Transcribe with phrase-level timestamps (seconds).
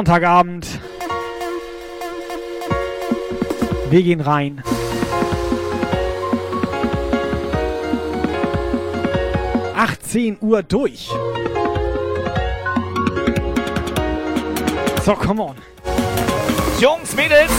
[0.00, 0.66] Sonntagabend.
[3.90, 4.64] Wir gehen rein.
[9.76, 11.10] Achtzehn Uhr durch.
[15.04, 15.56] So, come on.
[16.80, 17.52] Jungs, Mädels,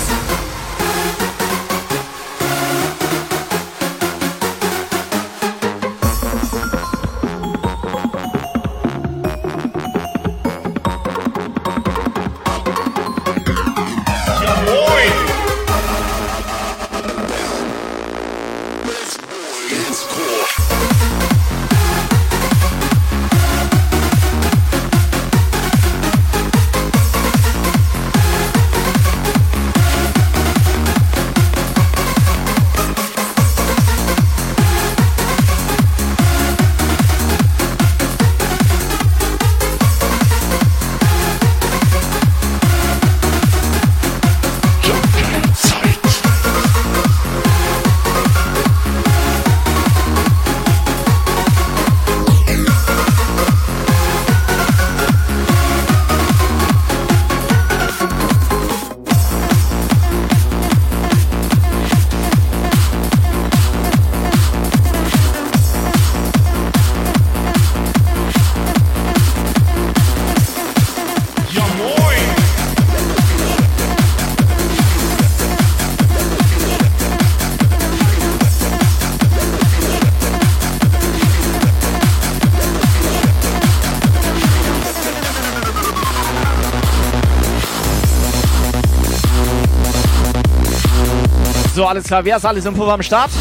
[91.81, 92.23] So, alles klar.
[92.23, 93.31] Wer ist alles im Pulver am Start?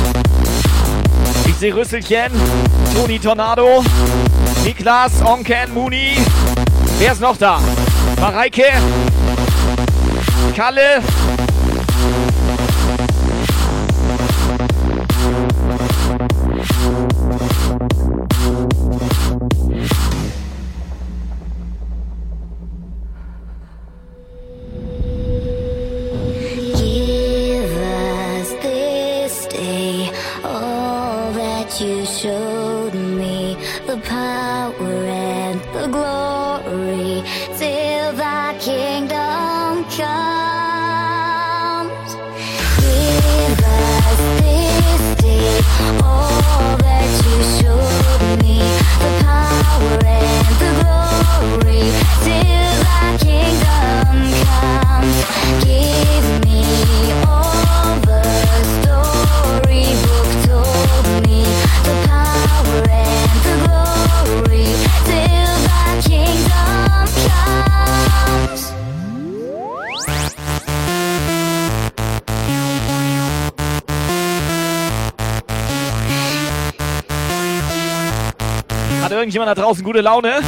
[1.46, 2.32] Ich sehe Rüsselchen,
[2.94, 3.84] Toni Tornado,
[4.64, 6.16] Niklas, Onken, Muni.
[6.98, 7.60] Wer ist noch da?
[8.18, 8.64] Mareike,
[10.56, 11.02] Kalle.
[79.10, 80.40] Hat irgendjemand da draußen gute Laune?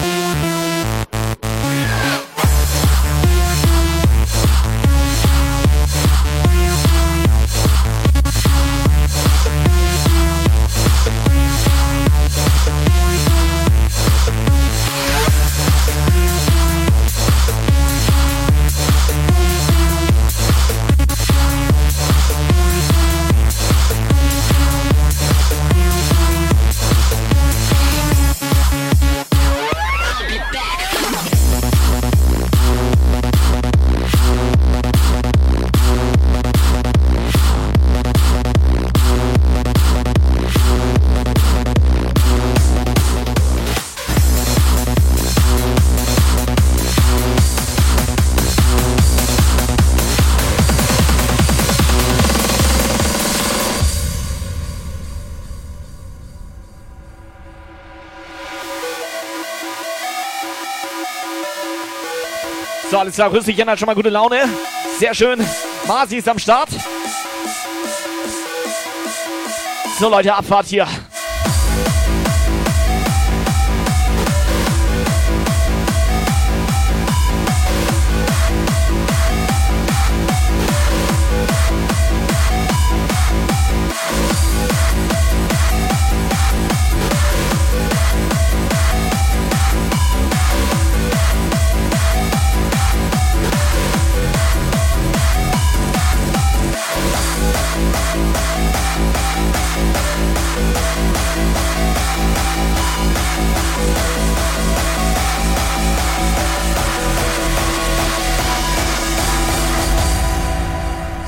[63.03, 63.33] Alles klar.
[63.33, 64.49] Rüsselchen hat schon mal gute Laune.
[65.01, 65.45] Sehr schön.
[65.89, 66.69] Masi ist am Start.
[69.99, 70.87] So, Leute, Abfahrt hier.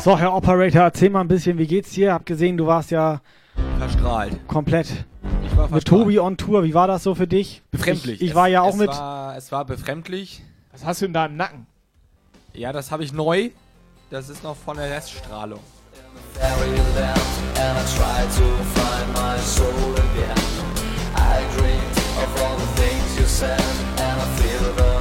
[0.04, 2.12] So, Herr Operator, erzähl mal ein bisschen, wie geht's dir?
[2.12, 3.22] Hab gesehen, du warst ja
[3.78, 4.38] Verstrahlt.
[4.46, 4.86] komplett
[5.42, 5.84] Ich war mit verstrahlt.
[5.86, 6.62] Tobi on Tour.
[6.62, 7.62] Wie war das so für dich?
[7.70, 8.20] Befremdlich.
[8.20, 8.88] Ich, ich war ja auch es mit.
[8.88, 10.42] War, es war befremdlich.
[10.72, 11.66] Was hast du in deinem Nacken?
[12.52, 13.48] Ja, das habe ich neu.
[14.10, 15.60] Das ist noch von der Reststrahlung.
[16.34, 17.18] fairyland
[17.58, 20.36] and I try to find my soul again.
[21.16, 23.58] I dreamed of all the things you said
[23.96, 24.93] and I feel the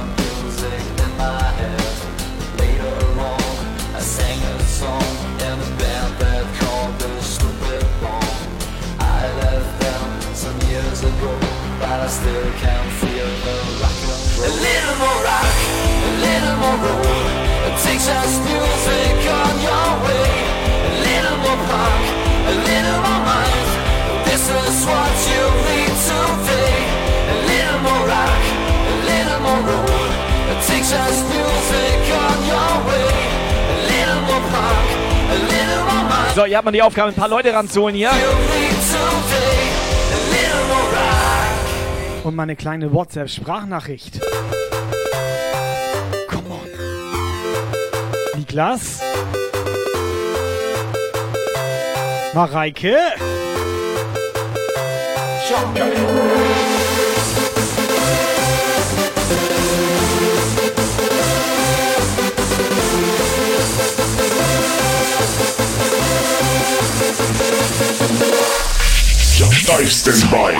[11.80, 14.46] but I still can feel the rock and roll.
[14.46, 15.54] A little more rock,
[16.08, 17.44] a little more roll.
[17.82, 20.30] Texas music on your way.
[20.84, 22.04] A little more punk,
[22.46, 23.68] a little more mind.
[24.26, 26.74] This is what you need today.
[27.30, 28.42] A little more rock,
[28.90, 30.10] a little more roll.
[30.68, 33.10] Texas music on your way.
[33.72, 34.86] A little more punk,
[35.34, 36.34] a little more mind.
[36.34, 38.10] So, ihr habt mal die Aufgabe, ein paar Leute ranzuholen hier.
[38.10, 39.53] You need today.
[42.24, 44.18] Und meine kleine WhatsApp-Sprachnachricht.
[46.30, 48.38] Come on.
[48.38, 49.00] Niklas?
[52.32, 52.96] Mareike?
[69.34, 70.54] Steif Standby.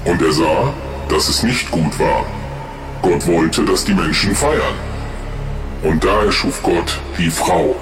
[0.09, 0.73] Und er sah,
[1.07, 2.25] dass es nicht gut war.
[3.03, 4.77] Gott wollte, dass die Menschen feiern.
[5.83, 7.75] Und da erschuf Gott die Frau.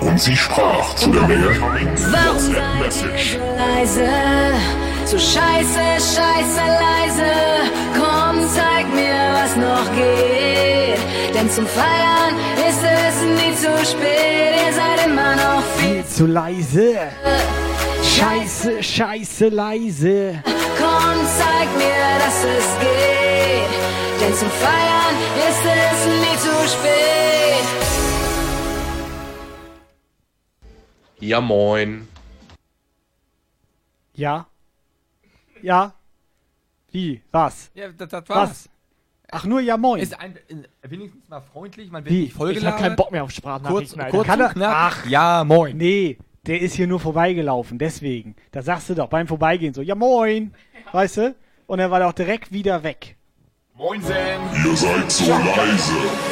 [0.00, 3.38] Und sie sprach zu der Menge Warum WhatsApp-Message.
[3.58, 4.08] leise?
[5.04, 7.32] So scheiße, scheiße leise.
[8.00, 11.34] Komm, zeig mir, was noch geht.
[11.34, 12.34] Denn zum Feiern
[12.68, 14.54] ist es nie zu spät.
[14.66, 17.10] Ihr seid immer noch viel Zu leise.
[18.22, 20.40] Scheiße, scheiße, leise.
[20.78, 24.20] Komm, zeig mir, dass es geht.
[24.20, 25.16] Denn zum Feiern
[25.48, 27.66] ist es nie zu spät.
[31.18, 32.06] Ja, moin.
[34.14, 34.46] Ja?
[35.60, 35.92] Ja?
[36.92, 37.20] Wie?
[37.32, 37.72] Was?
[37.74, 38.50] Ja, das, das war's.
[38.50, 38.68] Was?
[39.32, 40.00] Ach, nur ja moin.
[40.00, 42.20] Ist ein, in- wenigstens mal freundlich, man wird Wie?
[42.22, 42.62] nicht vollgelabert.
[42.62, 44.16] Ich habe keinen Bock mehr auf Kurz, Sprachnachrichten, Alter.
[44.16, 44.74] kurz Kann und er- knapp.
[44.76, 45.06] Ach.
[45.06, 45.76] ja, moin.
[45.76, 48.34] Nee, der ist hier nur vorbeigelaufen, deswegen.
[48.50, 50.54] Da sagst du doch beim Vorbeigehen so, ja moin,
[50.92, 51.34] weißt du?
[51.66, 53.16] Und er war doch direkt wieder weg.
[54.64, 56.31] Ihr seid so leise.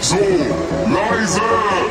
[0.00, 1.81] So, leise!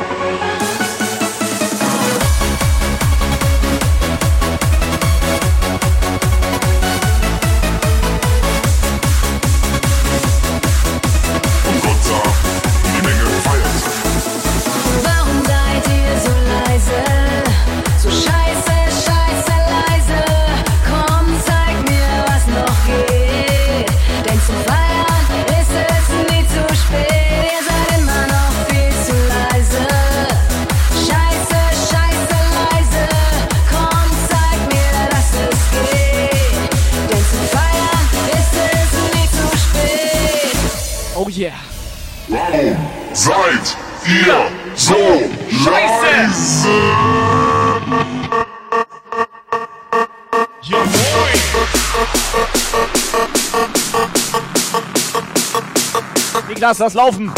[43.22, 44.94] Seid ihr so
[45.48, 46.06] Scheiße!
[46.12, 46.68] leise?
[50.62, 51.40] Ja, moin!
[56.48, 57.32] Niklas, lass laufen!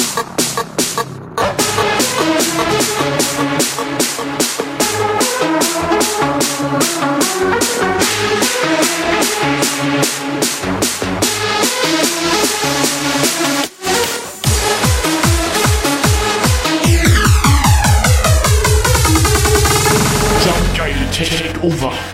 [9.84, 11.33] Geile
[21.64, 22.13] over.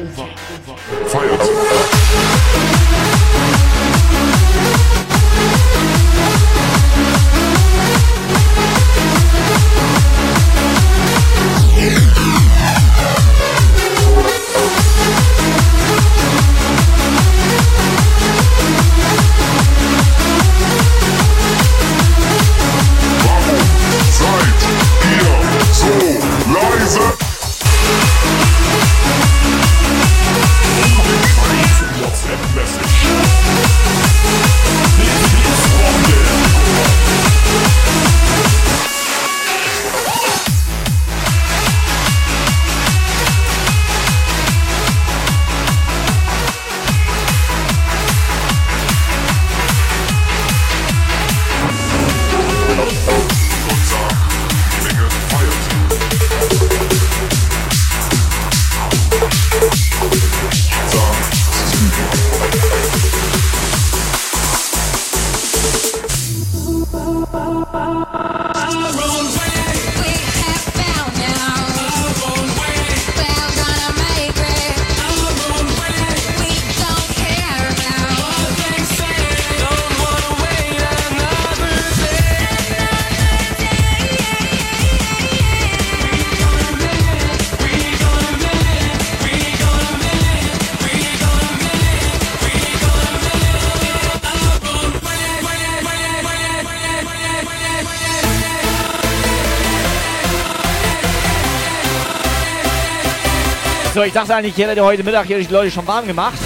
[104.01, 106.39] So, ich dachte eigentlich, ich hätte heute Mittag hier die Leute schon warm gemacht.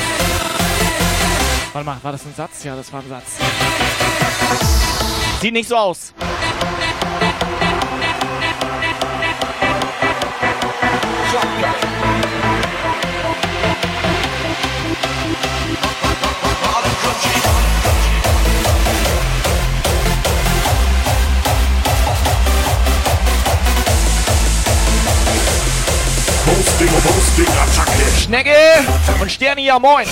[1.72, 2.64] Warte mal, war das ein Satz?
[2.64, 3.36] Ja, das war ein Satz.
[5.40, 6.13] Sieht nicht so aus.
[28.34, 28.56] Schnecke
[29.20, 30.08] und Sterni, ja moin.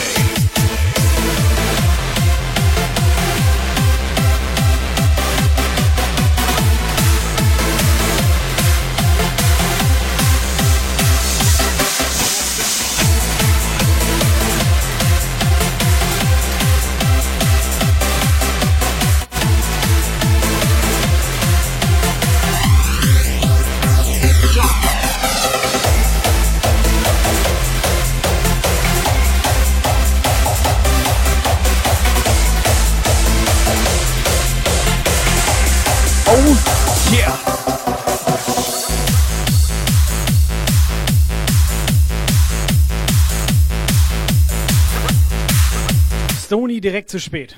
[46.82, 47.56] Direkt zu spät.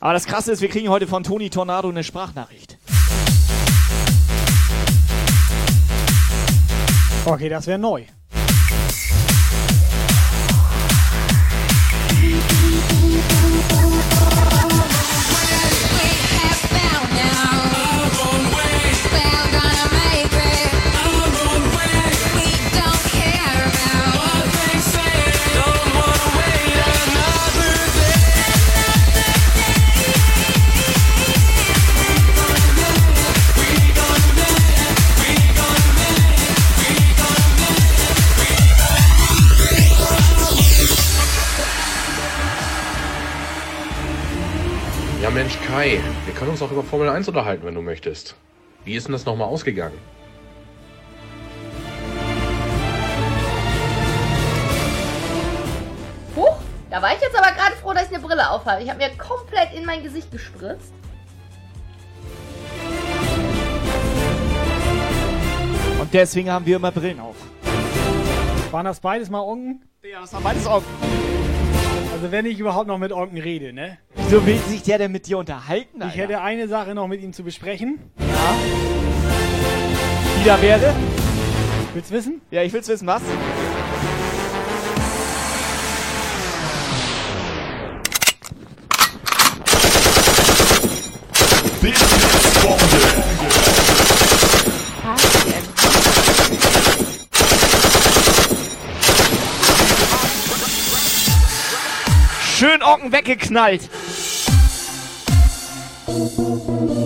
[0.00, 2.78] Aber das Krasse ist, wir kriegen heute von Toni Tornado eine Sprachnachricht.
[7.24, 8.04] Okay, das wäre neu.
[46.38, 48.36] Können uns auch über Formel 1 unterhalten, wenn du möchtest.
[48.84, 49.98] Wie ist denn das nochmal ausgegangen?
[56.36, 56.56] Huch,
[56.90, 58.84] da war ich jetzt aber gerade froh, dass ich eine Brille aufhabe.
[58.84, 60.92] Ich habe mir komplett in mein Gesicht gespritzt.
[66.00, 67.34] Und deswegen haben wir immer Brillen auf.
[68.70, 69.82] Waren das beides mal Onken?
[70.04, 70.84] Ja, das war beides auf.
[72.12, 73.98] Also wenn ich überhaupt noch mit Onken rede, ne?
[74.30, 76.14] Wieso will sich der denn mit dir unterhalten, Alter?
[76.14, 77.98] Ich hätte eine Sache noch mit ihm zu besprechen.
[80.38, 80.94] Die da wäre?
[81.94, 82.42] Willst du wissen?
[82.50, 83.22] Ja, ich will's wissen, was?
[102.58, 103.88] Schön Ocken weggeknallt.
[106.18, 106.98] So,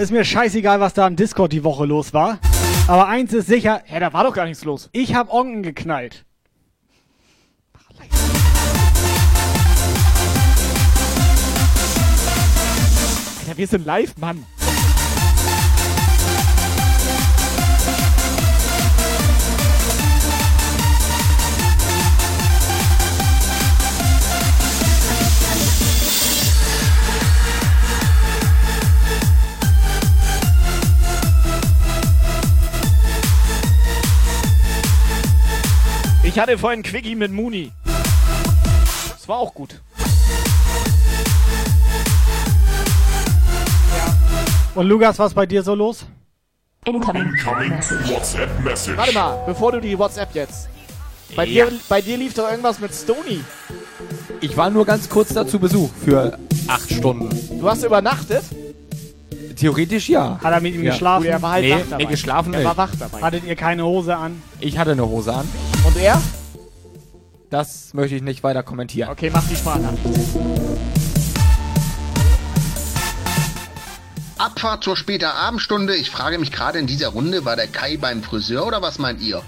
[0.00, 2.38] ist mir scheißegal, was da im Discord die Woche los war.
[2.88, 4.88] Aber eins ist sicher, Hä, da war doch gar nichts los.
[4.92, 6.24] ich hab Onken geknallt.
[13.40, 14.44] Alter, wir sind live, Mann.
[36.32, 37.72] Ich hatte vorhin Quickie mit Muni.
[37.84, 39.80] Das war auch gut.
[44.76, 46.06] Und Lukas, was bei dir so los?
[46.84, 48.96] Incoming WhatsApp Message.
[48.96, 50.68] Warte mal, bevor du die WhatsApp jetzt.
[51.34, 53.42] Bei, dir, bei dir lief doch irgendwas mit Stony.
[54.40, 56.38] Ich war nur ganz kurz da zu Besuch für
[56.68, 57.28] acht Stunden.
[57.58, 58.44] Du hast übernachtet?
[59.60, 60.38] Theoretisch ja.
[60.42, 60.92] Hat er mit ihm Ja.
[60.92, 61.24] geschlafen?
[61.24, 61.96] Gut, er war halt Nee, wach dabei.
[62.04, 62.66] nee, geschlafen Er nicht.
[62.68, 63.20] war wach dabei.
[63.20, 64.42] Hattet ihr keine Hose an?
[64.58, 65.46] Ich hatte eine Hose an.
[65.86, 66.20] Und er?
[67.50, 69.10] Das möchte ich nicht weiter kommentieren.
[69.10, 70.00] Okay, mach die Sprachnachricht.
[74.38, 75.94] Abfahrt zur später Abendstunde.
[75.94, 79.20] Ich frage mich gerade in dieser Runde, war der Kai beim Friseur oder was meint
[79.20, 79.42] ihr?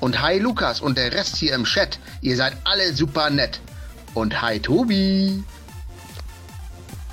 [0.00, 1.98] Und hi Lukas und der Rest hier im Chat.
[2.20, 3.60] Ihr seid alle super nett.
[4.12, 5.42] Und hi Tobi.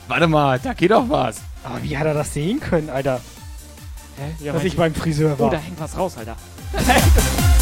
[0.09, 1.37] Warte mal, da geht doch was.
[1.65, 3.19] Aber wie hat er das sehen können, Alter?
[4.17, 4.43] Hä?
[4.45, 5.49] Ja, Dass ich beim Friseur oh, war.
[5.51, 6.37] da hängt was raus, Alter.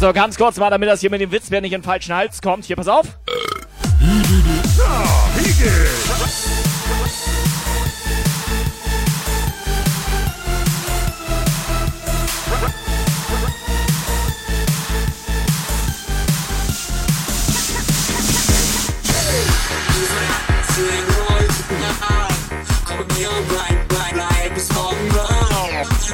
[0.00, 2.40] So, ganz kurz mal, damit das hier mit dem Witzbär nicht in den falschen Hals
[2.40, 2.64] kommt.
[2.64, 3.06] Hier, pass auf.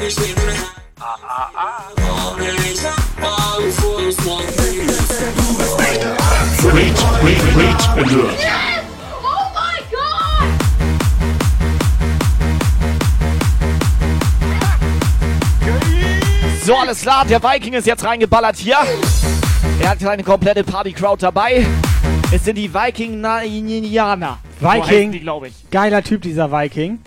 [0.01, 2.06] Wait,
[7.57, 8.39] wait, alert.
[9.23, 10.51] Oh mein Gott!
[16.65, 17.25] So, alles klar.
[17.27, 18.77] Der Viking ist jetzt reingeballert hier.
[19.81, 21.67] Er hat eine komplette Party-Crowd dabei.
[22.33, 24.39] Es sind die Viking-Nanianer.
[24.61, 25.13] Viking.
[25.13, 25.55] die, glaube ich.
[25.71, 26.99] Geiler Typ, dieser Viking.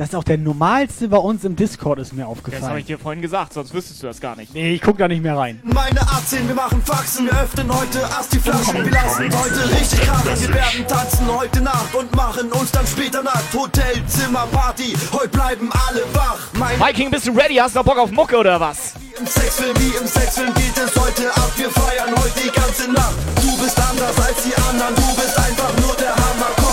[0.00, 2.78] Das ist auch der normalste bei uns im Discord, ist mir Das habe aufgefallen.
[2.78, 4.54] ich dir vorhin gesagt, sonst wüsstest du das gar nicht.
[4.54, 5.60] Nee, ich guck da nicht mehr rein.
[5.62, 10.54] Meine A10, wir machen Faxen, wir öffnen heute Asti-Flaschen, wir lassen heute richtig krachen, wir
[10.54, 13.52] werden tanzen heute Nacht und machen uns dann später nackt.
[13.52, 16.38] Hotelzimmer, Party, heute bleiben alle wach.
[16.54, 17.56] Mein Viking, bist du ready?
[17.56, 18.94] Hast du noch Bock auf Mucke oder was?
[19.20, 23.16] im Sexfilm, wie im Sexfilm geht es heute ab, wir feiern heute die ganze Nacht.
[23.36, 26.70] Du bist anders als die anderen, du bist einfach nur der Hammer, komm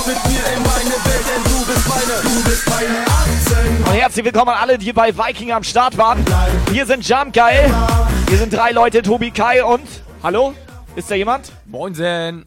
[3.86, 6.24] Und herzlich willkommen an alle, die bei Viking am Start waren.
[6.70, 7.74] Wir sind Jump Geil.
[8.28, 9.88] Wir sind drei Leute, Tobi, Kai und.
[10.22, 10.54] Hallo?
[10.96, 11.52] Ist da jemand?
[11.66, 12.46] Moinsen.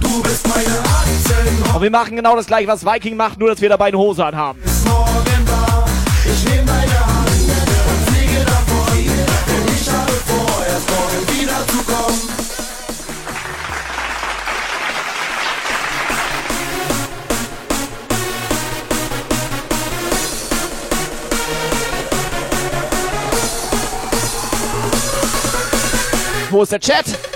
[0.00, 1.74] Du bist meine Aktien.
[1.74, 4.24] Und wir machen genau das gleiche, was Viking macht, nur dass wir dabei eine Hose
[4.24, 4.60] anhaben.
[4.84, 5.21] Morgen
[26.72, 27.31] Wo ist der Chat?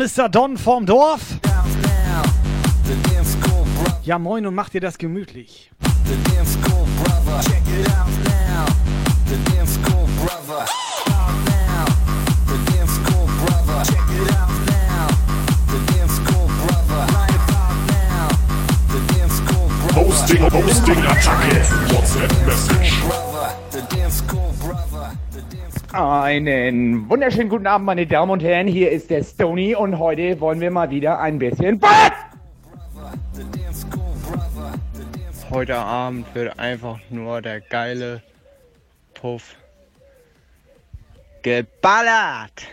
[0.00, 0.30] Mr.
[0.30, 1.20] Don vom Dorf.
[4.02, 5.70] Ja, moin und macht dir das gemütlich.
[19.94, 21.62] Hosting, Hosting, Attacke.
[21.92, 22.79] WhatsApp
[26.30, 28.68] Einen wunderschönen guten Abend, meine Damen und Herren.
[28.68, 32.12] Hier ist der Stony und heute wollen wir mal wieder ein bisschen ballern.
[35.50, 38.22] Heute Abend wird einfach nur der geile
[39.12, 39.56] Puff
[41.42, 42.68] geballert.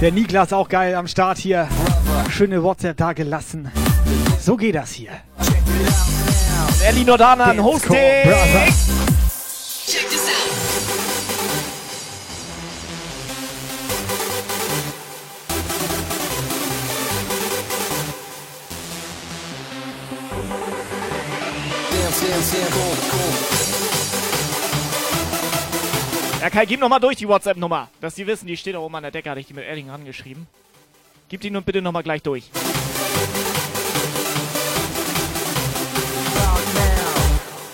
[0.00, 1.68] Der Niklas auch geil am Start hier.
[2.28, 3.70] Schöne WhatsApp da gelassen.
[4.38, 5.10] So geht das hier.
[6.86, 7.88] Ellie Nordana an Dance Hosting.
[7.88, 8.86] Core Brothers.
[26.40, 27.88] Ja, Kai, gib nochmal durch die WhatsApp-Nummer.
[28.00, 29.90] Dass die wissen, die steht da oben an der Decke, hatte ich die mit Edding
[29.90, 30.46] angeschrieben.
[31.28, 32.50] Gib die nun bitte nochmal gleich durch.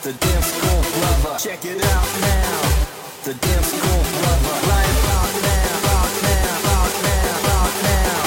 [0.02, 1.38] The dance floor brother.
[1.38, 2.60] Check it out now.
[3.22, 4.54] The dance floor brother.
[4.66, 5.78] Right about now.
[5.86, 6.58] Rock now.
[6.66, 7.46] Rock now.
[7.46, 8.22] Rock now.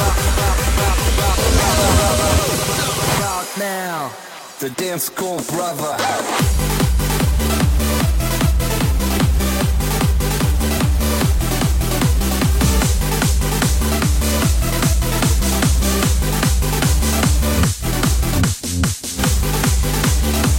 [3.26, 4.12] Rock now.
[4.60, 6.74] The dance floor brother.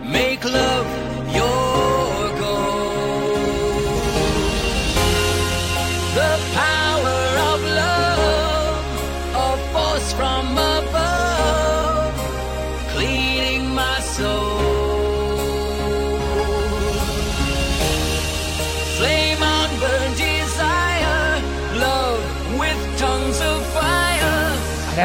[0.04, 0.86] Make love
[1.34, 1.73] your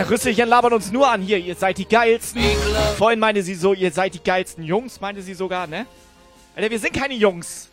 [0.09, 1.38] Rüsselchen labern uns nur an hier.
[1.38, 2.42] Ihr seid die geilsten.
[2.97, 5.87] Vorhin meinte sie so, ihr seid die geilsten Jungs, meinte sie sogar, ne?
[6.57, 7.68] Alter, wir sind keine Jungs.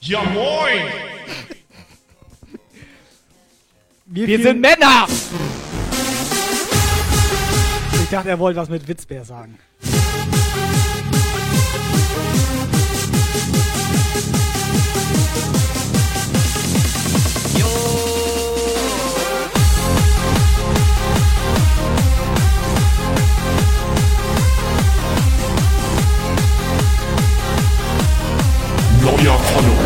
[0.00, 0.86] Ja moin!
[4.06, 5.06] Wir, Wir sind Männer!
[8.02, 9.58] Ich dachte, er wollte was mit Witzbär sagen.
[29.00, 29.79] Neuer Follower.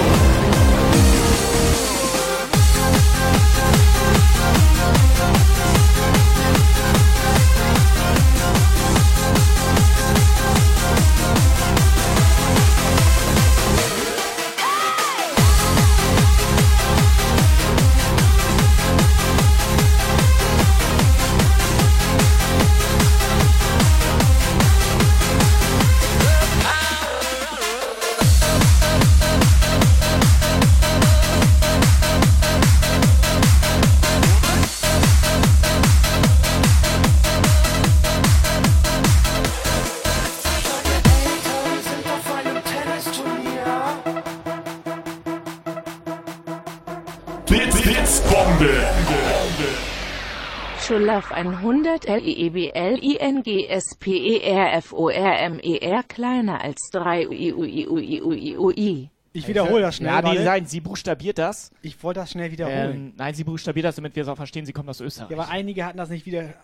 [51.14, 54.92] Schulaf 100 L I E B L I N G S P E R F
[54.92, 59.11] O R M E R kleiner als 3 Ui Ui Ui Ui Ui Ui.
[59.33, 60.11] Ich wiederhole das schnell.
[60.11, 60.42] Ja, warte.
[60.42, 61.70] nein, sie buchstabiert das.
[61.83, 62.94] Ich wollte das schnell wiederholen.
[62.94, 64.66] Ähm, nein, sie buchstabiert das, damit wir es auch verstehen.
[64.66, 65.31] Sie kommt aus Österreich.
[65.31, 66.55] Ja, aber einige hatten das nicht wieder.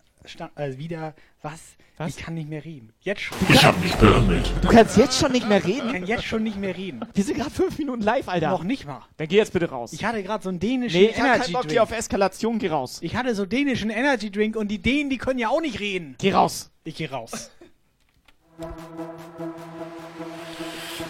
[0.55, 1.15] Äh, wieder.
[1.43, 1.61] Was?
[1.97, 2.17] Was?
[2.17, 2.93] Ich kann nicht mehr reden.
[3.01, 3.37] Jetzt schon.
[3.49, 4.51] Ich hab mich beömmelt.
[4.63, 5.93] Du kannst jetzt schon nicht mehr Ich reden?
[5.93, 7.01] kann jetzt schon nicht mehr reden.
[7.13, 8.51] Wir sind gerade fünf Minuten live, Alter.
[8.51, 9.03] Noch nicht mal.
[9.17, 9.93] Dann geh jetzt bitte raus.
[9.93, 11.73] Ich hatte gerade so einen dänischen nee, ich hab Energy keinen Bock Drink.
[11.73, 12.59] hier auf Eskalation.
[12.59, 12.99] Geh raus.
[13.03, 16.15] ich hatte so dänischen Energy Drink und die Dänen, die können ja auch nicht reden.
[16.19, 16.71] Geh raus.
[16.85, 17.51] Ich gehe raus.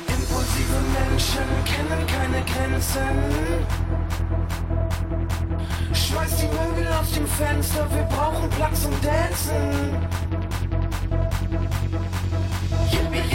[0.08, 3.00] Impulsive Menschen kennen keine Grenzen.
[5.92, 9.96] Schmeiß die Möbel aus dem Fenster, wir brauchen Platz zum Dancen.
[12.90, 13.29] Yippie,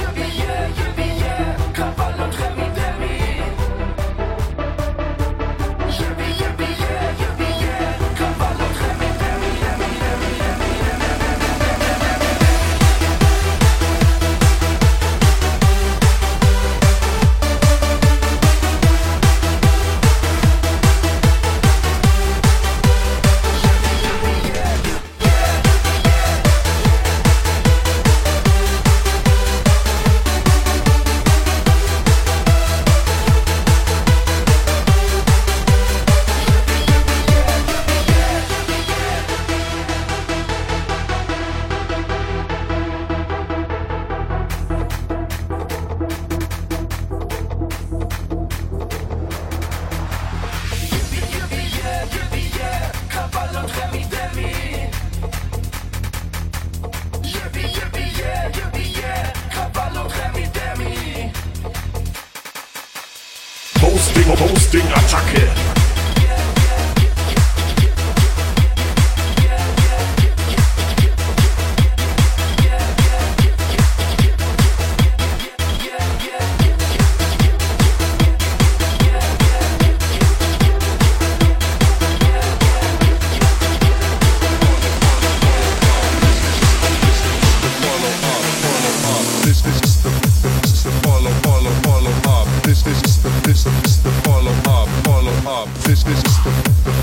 [95.96, 96.50] This is the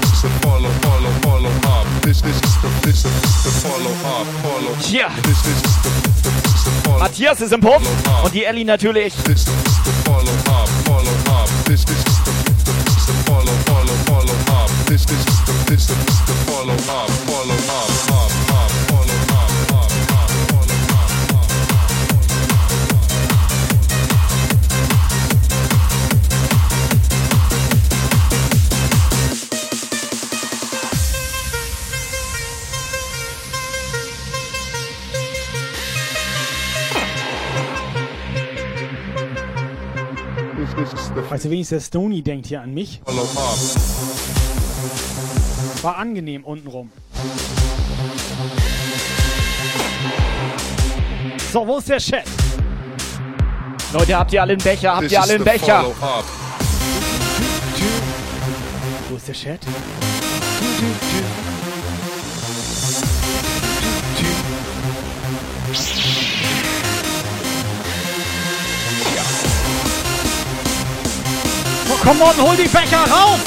[0.02, 1.86] this is the follow follow follow up.
[2.02, 4.76] This is the this is the follow up follow.
[4.90, 5.08] Ja.
[5.22, 5.88] This is the
[6.20, 6.98] this is the follow.
[6.98, 7.82] Matthias ist im Puff
[8.22, 9.14] und die Ellie natürlich.
[9.24, 11.48] This is the follow up follow up.
[11.64, 12.32] This is the
[12.84, 14.70] this is the follow follow follow up.
[14.84, 18.41] This is the this is the follow up follow up up
[41.42, 43.00] Du, wenigstens der Stony denkt hier an mich.
[45.82, 46.92] War angenehm untenrum.
[51.52, 52.24] So, wo ist der Chat?
[53.92, 54.92] Leute, habt ihr alle einen Becher?
[54.92, 55.84] Habt This ihr alle einen Becher?
[59.10, 59.60] Wo ist der Chat?
[72.02, 73.38] Komm on, hol die Becher raus!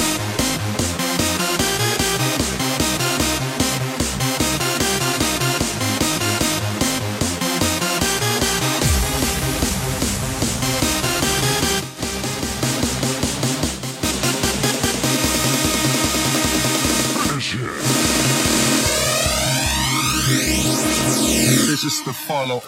[21.67, 22.61] This is the follow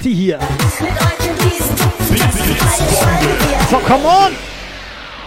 [0.00, 0.38] Schweine hier.
[3.70, 4.36] So, come on!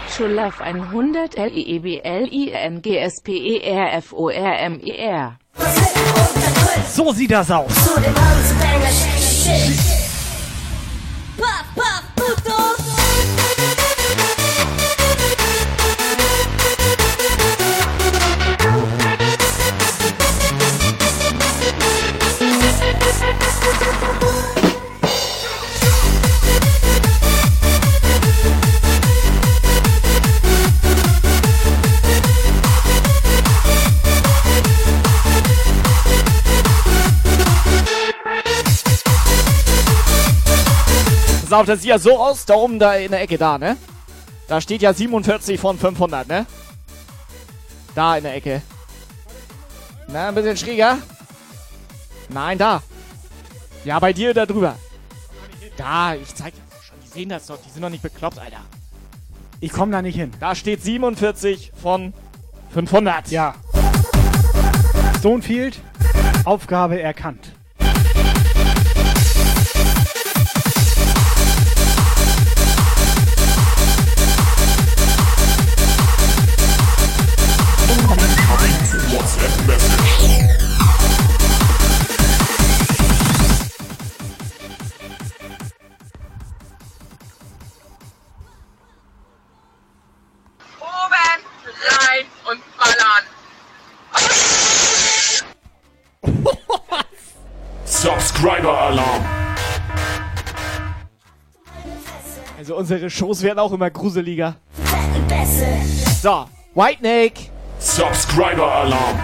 [0.09, 4.13] Schulaf 100 L I E B L I N G S P E R F
[4.13, 5.37] O R M E R.
[6.89, 7.71] So sieht das aus.
[41.63, 43.77] Auf, das sieht ja so aus, da oben da in der Ecke da, ne?
[44.47, 46.45] Da steht ja 47 von 500, ne?
[47.95, 48.61] Da in der Ecke.
[50.07, 50.97] Na, ein bisschen schräger.
[52.29, 52.83] Nein, da.
[53.85, 54.75] Ja, bei dir da drüber.
[55.77, 58.61] Da, ich zeig dir schon, die sehen das doch, die sind doch nicht bekloppt, Alter.
[59.59, 60.31] Ich komme da nicht hin.
[60.39, 62.13] Da steht 47 von
[62.71, 63.31] 500.
[63.31, 63.55] Ja.
[65.19, 65.79] Stonefield,
[66.43, 67.53] Aufgabe erkannt.
[102.93, 104.55] Unsere Shows werden auch immer gruseliger.
[106.21, 107.33] So, White Snake.
[107.79, 109.19] Subscriber-Alarm.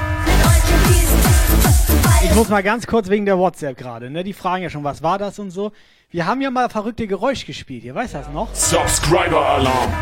[2.24, 4.24] Ich muss mal ganz kurz wegen der WhatsApp gerade, ne?
[4.24, 5.72] Die fragen ja schon, was war das und so.
[6.10, 8.54] Wir haben ja mal verrückte Geräusch gespielt, ihr weißt das noch?
[8.56, 9.94] Subscriber-Alarm.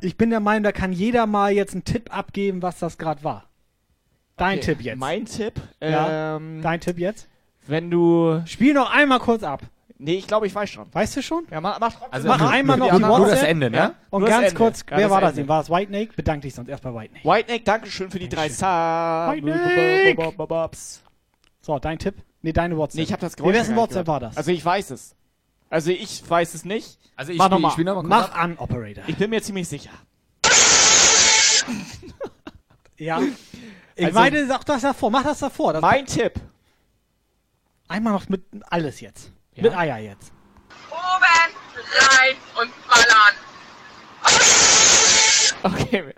[0.00, 3.22] Ich bin der Meinung, da kann jeder mal jetzt einen Tipp abgeben, was das gerade
[3.22, 3.44] war.
[4.36, 4.98] Dein Okay, Tipp jetzt.
[4.98, 5.54] Mein Tipp?
[5.80, 7.28] Ja, Ähm, dein Tipp jetzt?
[7.68, 8.42] Wenn du.
[8.46, 9.62] Spiel noch einmal kurz ab.
[10.04, 10.86] Nee, ich glaube, ich weiß schon.
[10.92, 11.46] Weißt du schon?
[11.50, 13.26] Ja, mach, mach, Also mach einmal noch ja, die mach- WhatsApp.
[13.26, 13.76] nur das Ende, ne?
[13.76, 13.94] Ja?
[14.10, 15.48] Und Nur ganz kurz, Ja, wer war das denn?
[15.48, 16.12] War es White Snake?
[16.14, 17.26] Bedank dich sonst erst bei White Snake.
[17.28, 19.40] White Snake, Dankeschön für die drei Stars.
[21.62, 22.16] So, dein Tipp?
[22.42, 22.96] Nee, deine WhatsApp.
[22.98, 24.32] Nee, ich habe das Nee, Geräusch wessen gar nicht WhatsApp war gehört.
[24.32, 24.36] das?
[24.36, 25.14] Also ich weiß es.
[25.70, 26.98] Also ich weiß es nicht.
[27.16, 27.68] Also ich Mach spiel- noch mal.
[27.68, 28.38] ich spiel noch mal kurz Mach ab.
[28.44, 29.04] an, Operator.
[29.06, 29.90] Ich bin mir ziemlich sicher.
[32.96, 33.20] Ja.
[33.96, 35.10] Ich Also- meine, sag das davor.
[35.10, 35.72] Mach das davor.
[35.72, 36.34] Das Mein Tipp.
[37.88, 39.32] Einmal noch mit alles jetzt.
[39.54, 39.62] Ja?
[39.62, 40.32] Mit Eier jetzt.
[40.90, 41.54] Oben,
[41.98, 43.34] rein und ballern.
[45.62, 46.04] Okay.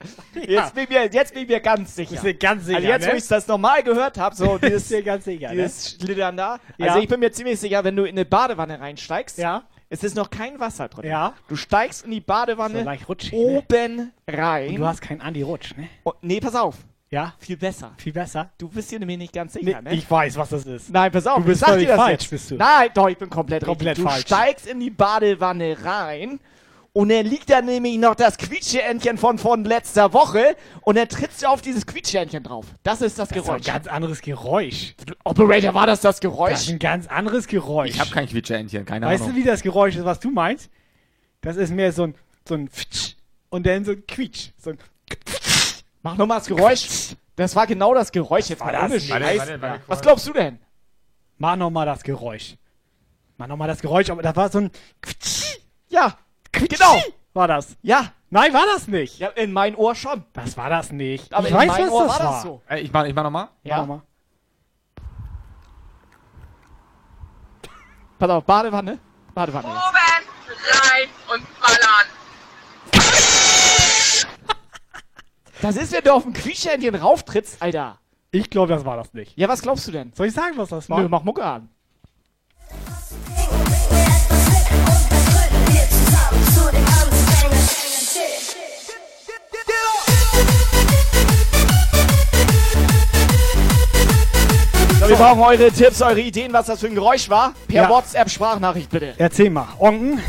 [0.47, 2.21] Jetzt, bin ich mir, jetzt bin ich mir ganz sicher.
[2.21, 3.13] Du ganz sicher, Also jetzt, ne?
[3.13, 5.55] wo ich das nochmal gehört habe, so dieses, du ganz sicher, ne?
[5.63, 6.61] dieses Schlittern da.
[6.77, 6.89] Ja.
[6.89, 9.65] Also ich bin mir ziemlich sicher, wenn du in eine Badewanne reinsteigst, Ja.
[9.89, 11.09] Es ist noch kein Wasser drin.
[11.09, 11.35] Ja.
[11.49, 13.39] Du steigst in die Badewanne So rutschig, ne?
[13.39, 14.71] oben rein.
[14.71, 15.89] Und du hast keinen Andi-Rutsch, ne?
[16.05, 16.77] Oh, nee, pass auf.
[17.11, 17.35] Ja?
[17.39, 17.93] Viel besser.
[17.99, 18.51] Viel besser?
[18.59, 19.95] Du bist dir nämlich nicht ganz Nee, sicher, ne?
[19.95, 20.91] Ich weiß, was das ist.
[20.91, 22.31] Nein, pass auf, Du bist ich sag völlig dir das falsch, jetzt.
[22.31, 22.57] bist du.
[22.57, 24.05] Nein, doch, ich bin komplett, Komplett richtig.
[24.05, 24.23] Du falsch.
[24.27, 26.41] steigst in die Badewanne rein
[26.93, 31.43] und dann liegt da nämlich noch das Quietscheentchen von, von letzter Woche und dann trittst
[31.43, 32.67] du auf dieses Quietscheentchen drauf.
[32.83, 33.69] Das ist das, Das ist Geräusch.
[33.69, 34.95] ein ganz anderes Geräusch.
[35.23, 36.55] Operator, war das das Das Geräusch?
[36.55, 37.91] ist ein ganz anderes Geräusch.
[37.91, 39.37] Ich habe kein Quietscheentchen, keine Weißt Ahnung.
[39.37, 40.71] du, wie das Geräusch ist, was du meinst?
[41.43, 42.15] Das ist mehr so ein,
[42.49, 43.15] so ein Pfitsch
[43.51, 44.49] und dann so ein Quietsch.
[44.59, 44.79] So ein
[46.07, 47.17] Mach nochmal das Geräusch.
[47.35, 48.49] Das war genau das Geräusch.
[48.49, 49.01] Jetzt War mal das ohne?
[49.01, 49.39] Scheiß.
[49.39, 49.83] Warte, warte, warte.
[49.89, 50.61] Was glaubst du denn?
[51.37, 52.57] Mach nochmal das Geräusch.
[53.37, 54.71] Mach nochmal das Geräusch, aber das war so ein.
[55.89, 56.17] Ja,
[56.53, 57.03] genau.
[57.35, 57.77] War das?
[57.83, 59.19] Ja, Nein, war das nicht.
[59.19, 60.25] ja, in mein Ohr schon.
[60.33, 61.35] Das war das nicht.
[61.35, 62.63] Aber ich in weiß, mein was Ohr das war das so.
[62.69, 63.49] Ey, ich mach, ich mach nochmal.
[63.65, 63.79] Ja.
[63.79, 64.03] Mach mal.
[68.19, 68.99] Pass auf, Badewanne.
[69.35, 69.67] Badewanne.
[69.67, 72.16] Oben, rein und ballern.
[75.63, 77.99] Das ist, wenn du auf ein Quietscheentchen rauftrittst, Alter.
[78.31, 79.37] Ich glaube, das war das nicht.
[79.37, 80.13] Ja, was glaubst du denn?
[80.15, 81.01] Soll ich sagen, was das war?
[81.01, 81.69] Nö, mach Mucke an.
[95.01, 97.53] So, wir brauchen eure Tipps, eure Ideen, was das für ein Geräusch war.
[97.69, 97.89] Per Ja.
[97.89, 99.15] WhatsApp-Sprachnachricht bitte.
[99.19, 99.69] Erzähl mal.
[99.79, 100.21] Onken?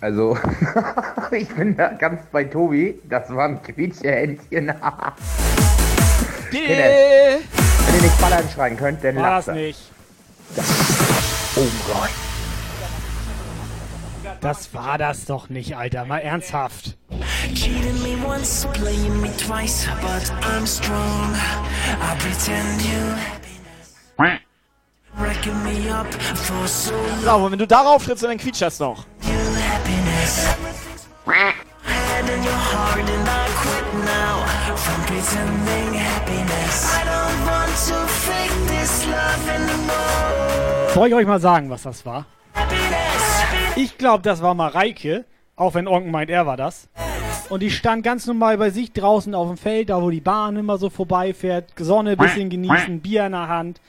[0.00, 0.38] Also,
[1.30, 3.00] ich bin da ganz bei Tobi.
[3.08, 4.72] Das war ein Quietscheentchen.
[6.50, 7.38] Wenn Yeah.
[7.94, 9.78] ihr nicht ballern schreien könnt, dann War das lasst nicht.
[11.56, 12.10] Oh Gott.
[14.40, 16.04] Das war das doch nicht, Alter.
[16.06, 16.96] Mal ernsthaft.
[17.54, 21.34] Cheating me once, playing me twice, but I'm strong.
[22.00, 23.14] I pretend you
[25.18, 26.92] wrecking me up for so
[27.50, 29.04] wenn du darauf trittst, dann quietscht das doch.
[29.22, 29.39] long.
[30.20, 31.08] Happiness.
[31.82, 34.44] Head in your heart and I quit now
[34.76, 36.94] from pretending happiness.
[36.94, 40.90] I don't want to fake this love anymore.
[40.94, 42.26] Soll ich euch mal sagen, was das war?
[43.76, 45.24] Ich glaube, das war Mareike,
[45.56, 46.88] auch wenn Onken meint, er war das.
[47.48, 50.56] Und die stand ganz normal bei sich draußen auf dem Feld, da wo die Bahn
[50.56, 53.80] immer so vorbeifährt, Sonne ein bisschen genießen, Bier in der Hand.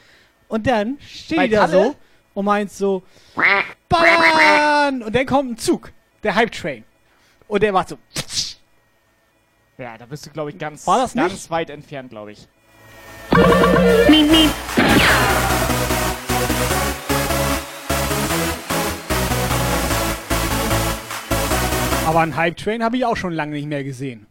[0.47, 1.95] Und dann steht die da so
[2.33, 3.03] und meint so,
[3.89, 5.03] Ballern!
[5.03, 5.91] Und dann kommt ein Zug,
[6.23, 6.83] der Hype Train.
[7.47, 7.97] Und der macht so,
[9.77, 11.49] Ja, da bist du, glaube ich, ganz, War das ganz nicht?
[11.49, 12.47] weit entfernt, glaube ich.
[22.05, 24.25] aber einen Hype Train habe ich auch schon lange nicht mehr gesehen.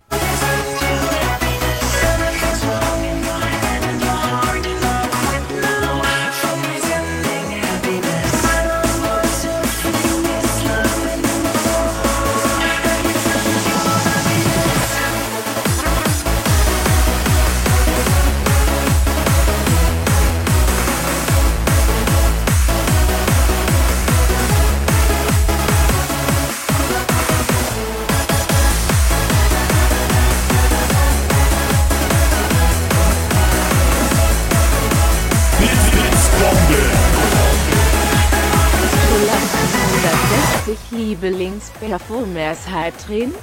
[40.71, 43.35] Sich Liebelings Performers Hype drehen?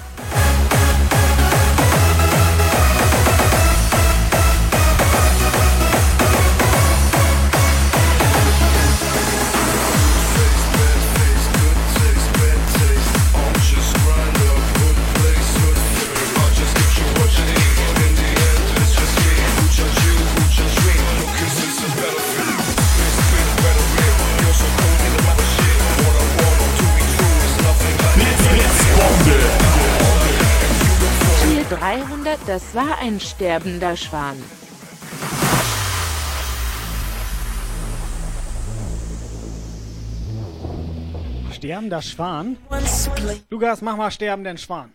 [32.47, 34.37] Das war ein sterbender Schwan.
[41.51, 42.57] Sterbender Schwan?
[43.49, 44.93] Lukas, mach mal sterbenden Schwan.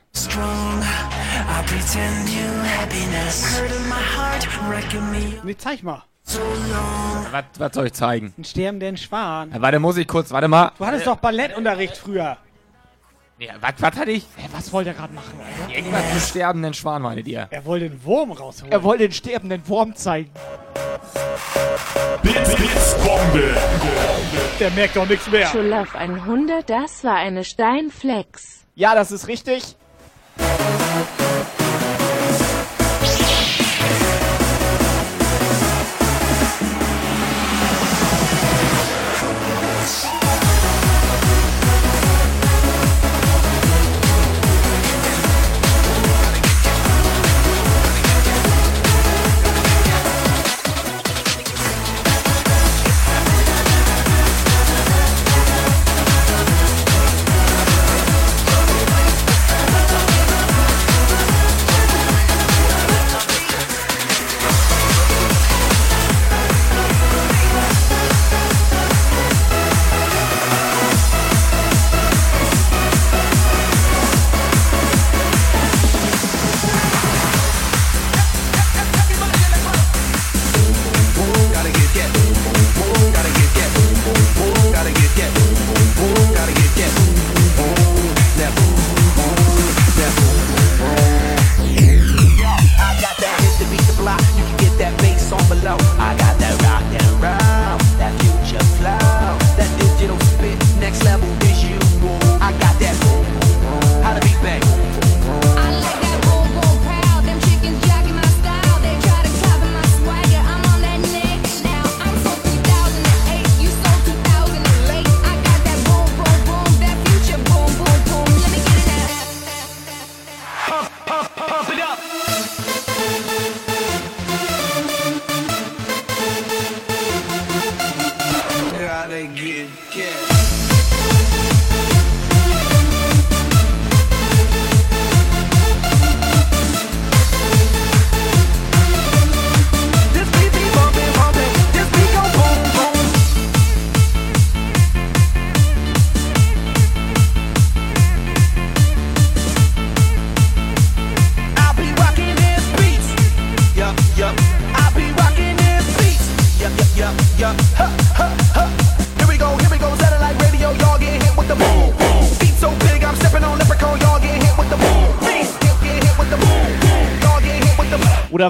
[5.44, 6.03] Nee, zeig mal.
[6.24, 8.32] Was, was soll ich zeigen?
[8.36, 9.50] Einen sterbenden Schwan.
[9.53, 10.72] Ja, warte, muss ich kurz, warte mal.
[10.78, 12.38] Du hattest doch Ballettunterricht früher.
[13.43, 14.24] Ja, was, was hatte ich?
[14.53, 15.76] was wollte er gerade machen, Alter?
[15.76, 17.49] Irgendwas mit sterbenden Schwan, meintet ihr?
[17.51, 18.70] Er wollte den Wurm rausholen.
[18.70, 20.30] Er wollte den sterbenden Wurm zeigen.
[22.22, 23.57] Bits, Bits, Bombe.
[24.61, 25.49] Der merkt doch nichts mehr.
[25.49, 28.64] Schulaf 100, das war eine Steinflex.
[28.76, 29.74] Ja, das ist richtig.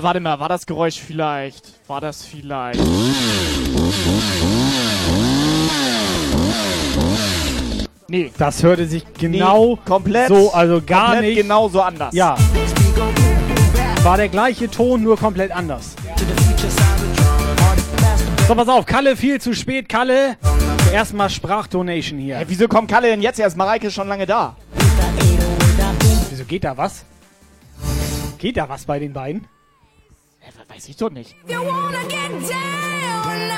[0.03, 1.75] Oder warte mal, war das Geräusch vielleicht?
[1.87, 2.81] War das vielleicht?
[8.09, 8.33] Nee.
[8.37, 11.37] Das hörte sich genau komplett so, also gar komplett nicht.
[11.37, 12.13] genau so anders.
[12.15, 12.37] Ja.
[14.03, 15.95] War der gleiche Ton, nur komplett anders.
[18.49, 20.37] So, pass auf, Kalle viel zu spät, Kalle.
[20.93, 22.39] Erstmal Sprachdonation hier.
[22.39, 23.57] Hey, wieso kommt Kalle denn jetzt erst?
[23.57, 24.57] Mareike ist schon lange da.
[26.29, 27.05] Wieso geht da was?
[28.39, 29.47] Geht da was bei den beiden?
[30.75, 31.37] Weiß ich doch nicht.
[31.47, 33.51] You wanna get down?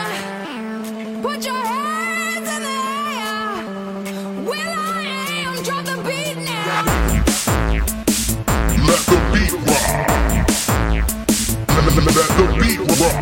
[1.22, 2.70] Put your hands in the
[3.20, 3.62] air.
[4.42, 5.04] Will I
[5.46, 6.84] am, drop the beat now.
[8.88, 9.86] Let the beat rock.
[11.68, 13.16] Let, let, let the beat rock.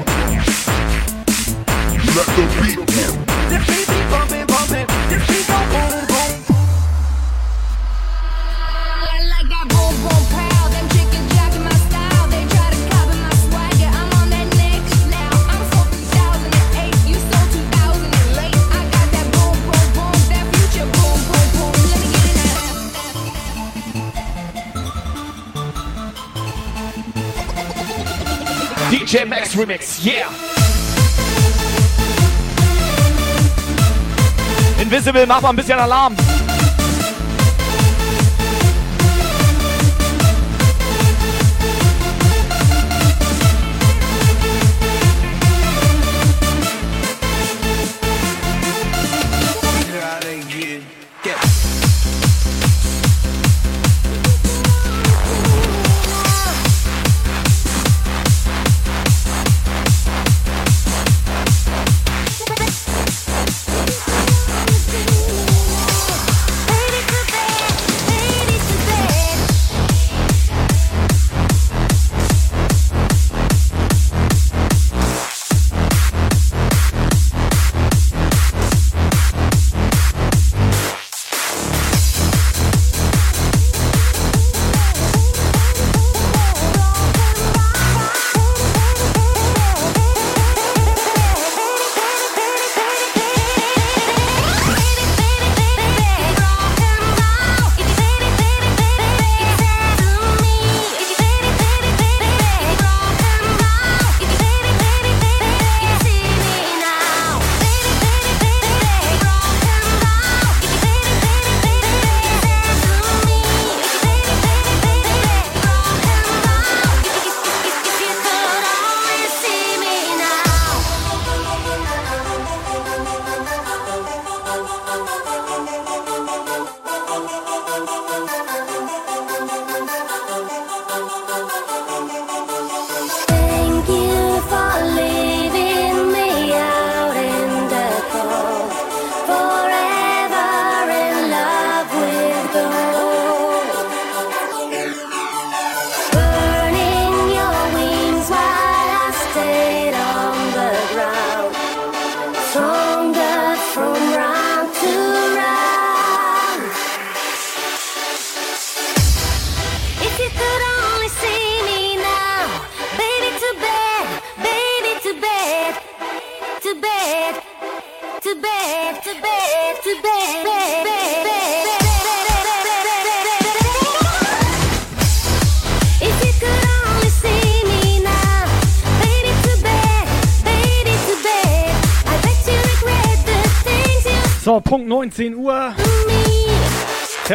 [2.16, 3.16] Let the beat rock.
[3.50, 4.86] This beat be bumping, bumping.
[5.10, 6.32] This beat go boom, boom.
[9.04, 10.21] I like that boom boom
[29.12, 30.26] DJ Max Remix, yeah!
[34.80, 36.16] Invisible, mach mal ein bisschen Alarm!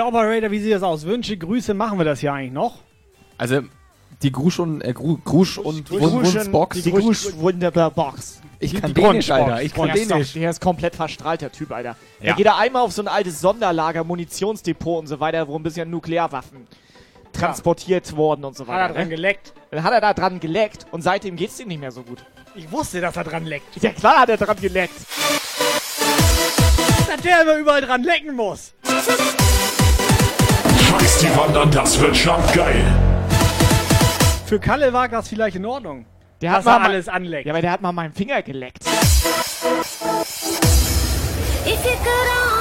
[0.07, 1.05] Operator, wie sieht das aus?
[1.05, 2.79] Wünsche, Grüße, machen wir das hier eigentlich noch?
[3.37, 3.61] Also,
[4.23, 6.81] die Grusch und, äh, Gru, Grusch und Grusch- Wunschbox.
[6.81, 8.41] die Grusch Wunderbar Box.
[8.59, 9.29] Ich kann die Dänisch.
[9.29, 9.61] Alter.
[9.61, 10.33] Ich kann Der ist doch- Dänisch.
[10.33, 11.95] Der ist komplett verstrahlt, der Typ, Alter.
[12.19, 12.31] Ja.
[12.31, 15.61] Da geht er einmal auf so ein altes Sonderlager, Munitionsdepot und so weiter, wo ein
[15.63, 16.65] bisschen Nuklearwaffen
[17.33, 18.81] transportiert worden und so Hat weiter.
[18.81, 19.09] er dran ne?
[19.15, 19.53] geleckt?
[19.69, 22.25] Dann hat er da dran geleckt und seitdem geht's ihm nicht mehr so gut.
[22.55, 23.83] Ich wusste, dass er dran leckt.
[23.83, 24.95] Ja klar hat er dran geleckt.
[27.07, 28.73] Dass der immer überall dran lecken muss.
[30.87, 32.81] Scheiß die Wand an, das wird schon geil.
[34.45, 36.05] Für Kalle war das vielleicht in Ordnung.
[36.41, 37.45] Der dass hat mal er alles anleckt.
[37.45, 38.77] Ja, aber der hat mal meinen Finger geleckt.
[41.65, 42.56] If you could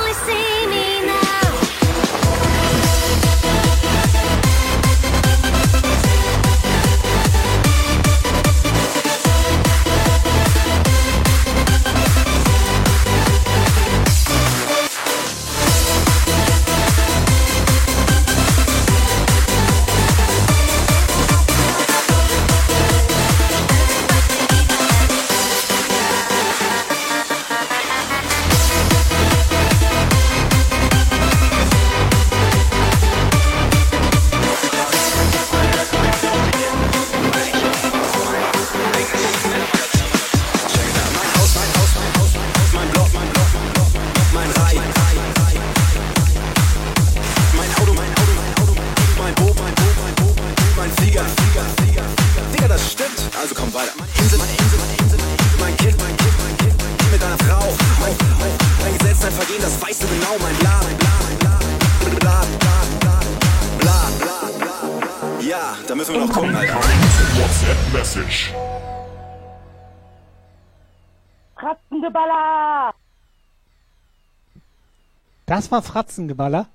[75.47, 76.67] Das war Fratzengeballer.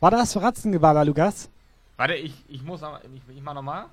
[0.00, 1.48] War das Fratzengeballer, Lukas?
[1.96, 3.00] Warte, ich, ich muss aber.
[3.14, 3.86] Ich, ich mach nochmal.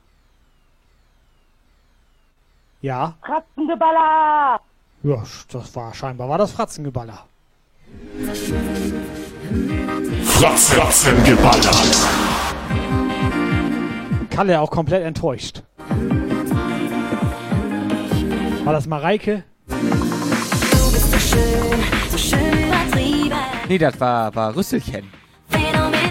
[2.81, 3.15] Ja.
[3.21, 4.59] Katzengeballer!
[5.03, 7.25] Ja, das war scheinbar war das Fratzengeballer.
[10.23, 11.71] Fratz, Fratzengeballer.
[14.29, 15.63] Kalle auch komplett enttäuscht.
[18.63, 19.43] War das Mareike?
[19.67, 22.48] Du bist so schön, so schön.
[23.69, 25.11] Nee, das war, war Rüsselchen.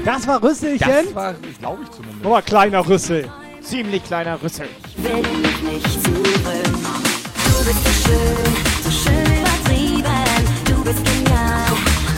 [0.05, 0.89] Das war Rüsselchen?
[0.89, 2.25] Das war, glaube ich zumindest.
[2.25, 3.29] Oh, kleiner Rüssel.
[3.61, 4.69] Ziemlich kleiner Rüssel.
[4.99, 6.25] Will dich nicht zurück.
[6.25, 8.55] Du bist so schön,
[8.85, 10.05] so schön übertrieben.
[10.67, 11.67] Du bist genial,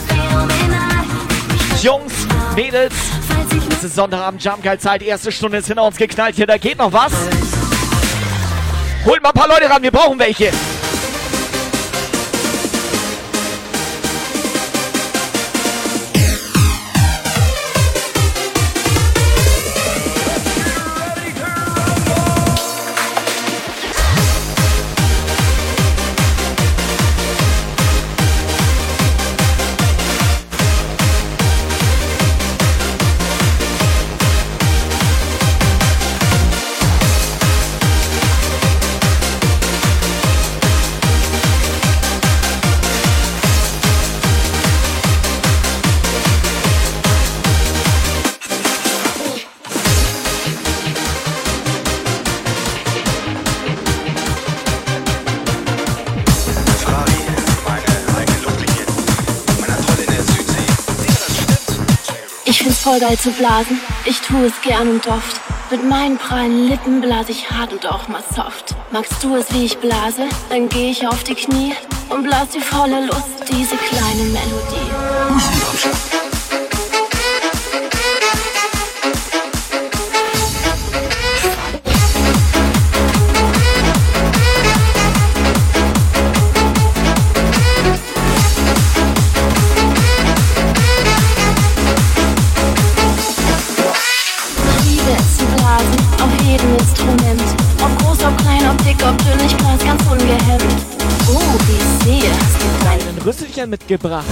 [0.07, 1.05] phänomenal.
[1.81, 2.13] Jungs,
[2.55, 2.93] Mädels,
[3.71, 7.13] es ist Sonntagabend Jumpgeil-Zeit, erste Stunde ist hinter uns geknallt hier, da geht noch was.
[9.05, 10.51] Holt mal ein paar Leute ran, wir brauchen welche.
[62.91, 63.79] Voll geil zu blasen.
[64.03, 65.39] Ich tu es gern und oft.
[65.69, 68.75] Mit meinen prallen Lippen blase ich hart und auch mal soft.
[68.91, 70.27] Magst du es, wie ich blase?
[70.49, 71.73] Dann geh ich auf die Knie
[72.09, 74.90] und blas die volle Lust, diese kleine Melodie.
[103.61, 104.25] Büchern mitgebracht.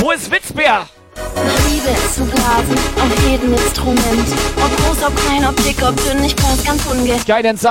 [0.00, 0.86] Wo ist Witzbär?
[1.68, 4.00] Liebe ist zu blasen, auf jedem Instrument.
[4.56, 7.26] Ob groß, ob klein, ob dick, ob dünn, ich brauch's ganz ungerecht.
[7.26, 7.68] Guidance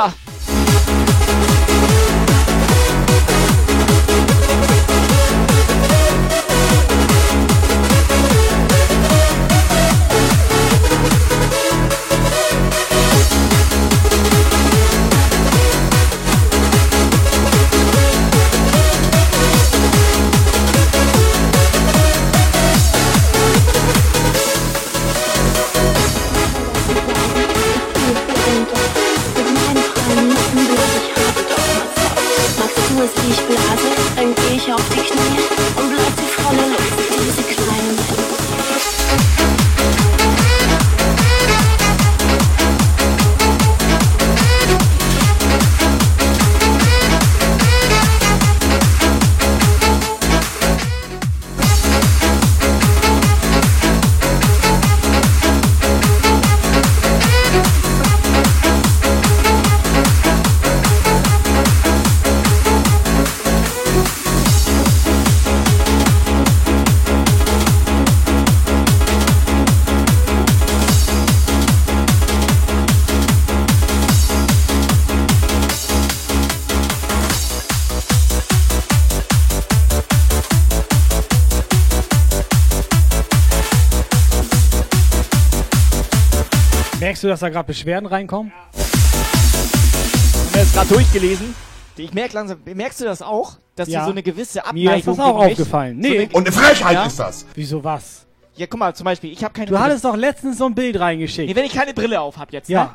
[87.22, 88.51] Merkst du, dass da gerade Beschwerden reinkommen?
[88.74, 91.53] Ich habe es gerade durchgelesen.
[91.95, 93.57] Ich merk langsam, merkst du das auch?
[93.76, 93.99] Dass Ja.
[93.99, 96.01] dir so eine gewisse Abneigung Mir ist das auch aufgefallen.
[96.01, 96.30] so Nee.
[96.34, 97.07] eine- Ja?
[97.53, 98.26] Wieso was?
[98.55, 100.99] Ja, guck mal, zum Beispiel, ich habe keine Du hattest doch letztens so ein Bild
[100.99, 101.47] reingeschickt.
[101.47, 102.84] Nee, wenn ich keine Brille auf hab jetzt, Ja.
[102.86, 102.89] ne?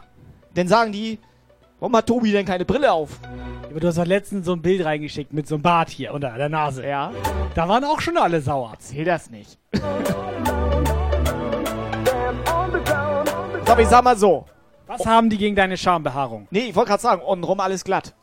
[0.55, 1.21] Dann sagen die,
[1.79, 3.11] warum hat Tobi denn keine Brille auf?
[3.71, 6.31] Aber du hast doch letztens so ein Bild reingeschickt mit so einem Bart hier unter
[6.37, 6.85] der Nase.
[6.85, 7.13] Ja.
[7.55, 8.71] Da waren auch schon alle sauer.
[8.73, 9.57] Erzähl das nicht.
[13.67, 14.47] So, aber ich sag mal so.
[14.87, 16.47] Was haben die gegen deine Schambehaarung?
[16.51, 18.15] Nee, ich wollte gerade sagen, untenrum alles glatt.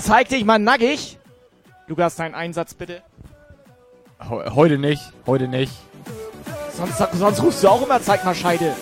[0.00, 1.18] Zeig dich mal nackig.
[1.86, 3.02] Lukas, deinen Einsatz bitte.
[4.20, 5.72] He- Heute nicht, heute nicht.
[6.76, 8.74] Sonst, sonst rufst du auch immer, zeig mal Scheide.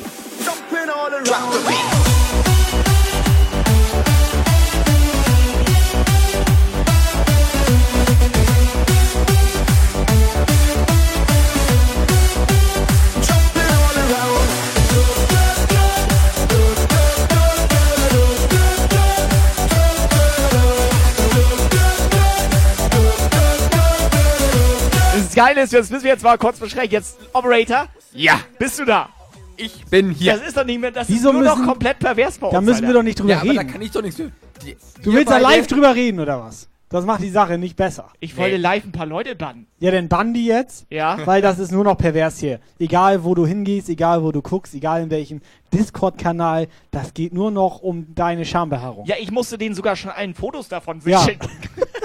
[25.37, 26.93] Geile ist, das müssen wir jetzt mal kurz besprechen.
[26.93, 27.89] Jetzt, Operator.
[28.15, 28.41] Ja.
[28.59, 29.11] Bist du da?
[29.57, 30.35] Ich bin hier.
[30.37, 32.55] Das ist doch nicht mehr, das Wieso ist nur noch müssen- komplett pervers bei uns.
[32.55, 32.99] Da müssen wir Alter.
[33.01, 33.73] doch nicht drüber ja, aber da reden.
[33.73, 34.31] kann ich doch nichts für.
[34.65, 36.69] Die, Du willst da live drüber reden, oder was?
[36.89, 38.11] Das macht die Sache nicht besser.
[38.21, 39.67] Ich wollte live ein paar Leute bannen.
[39.81, 40.87] Ja, dann bann die jetzt.
[40.89, 41.19] Ja.
[41.27, 42.61] Weil das ist nur noch pervers hier.
[42.79, 45.41] Egal, wo du hingehst, egal, wo du guckst, egal in welchem
[45.75, 49.05] Discord-Kanal, das geht nur noch um deine Schambehaarung.
[49.07, 51.21] Ja, ich musste denen sogar schon allen Fotos davon Ja.
[51.21, 51.49] schicken.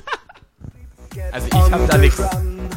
[1.31, 2.21] Also ich habe da nichts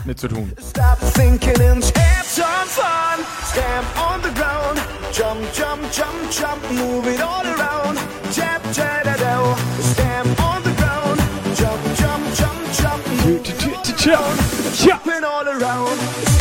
[0.04, 0.52] mit zu tun.
[0.60, 3.24] Stop thinking and have some fun.
[3.44, 4.80] Stamp on the ground.
[5.12, 6.62] Jump, jump, jump, jump.
[6.72, 7.98] Move it all around.
[8.34, 9.56] Tap, da, do.
[9.82, 11.20] Stamp on the ground.
[11.56, 13.06] Jump, jump, jump, jump.
[13.24, 16.33] Move it all around.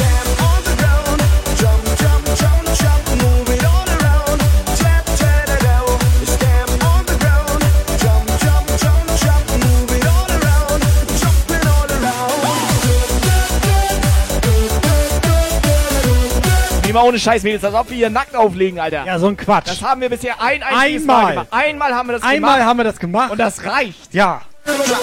[16.93, 19.03] Nee, mal ohne Scheiß, Mädels, als ob wir hier nackt auflegen, Alter.
[19.05, 19.67] Ja, so ein Quatsch.
[19.67, 21.23] Das haben wir bisher ein einziges Einmal.
[21.23, 21.47] Mal gemacht.
[21.49, 22.69] Einmal haben wir das Einmal gemacht.
[22.69, 23.31] haben wir das gemacht.
[23.31, 24.13] Und das reicht.
[24.13, 24.41] Ja.
[24.65, 24.93] The the.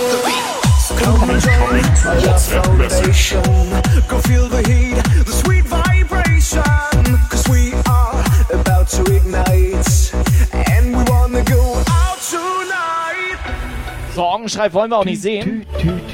[14.15, 15.67] So, Ongenschrei wollen wir auch nicht sehen.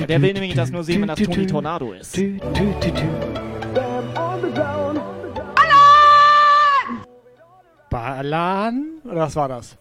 [0.09, 2.16] Der will nämlich das nur sehen, wenn das Toni Tornado ist.
[7.97, 9.01] Balan?
[9.05, 9.74] Oder was war das?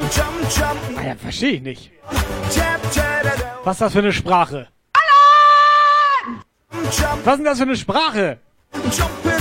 [0.00, 1.92] Jump, jump, Ah ja, verstehe ich nicht.
[3.62, 4.66] Was ist das für eine Sprache?
[6.72, 8.38] Jump, Was ist denn das für eine Sprache?
[8.74, 9.34] jumping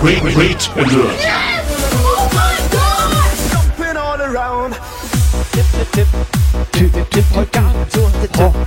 [0.00, 1.26] Zeit alert.
[1.92, 3.52] Oh mein Gott!
[3.52, 4.74] Jumping all around.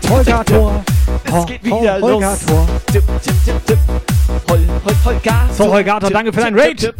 [0.09, 0.83] Holgator.
[1.25, 2.11] Es geht wieder los.
[2.11, 2.67] Holgator.
[2.91, 3.79] Tipp, tipp, tipp, tipp.
[4.49, 5.53] Hol, hol, Holgator.
[5.55, 6.79] So, Holgator, danke für dein Tipp, Raid.
[6.79, 6.95] tipp,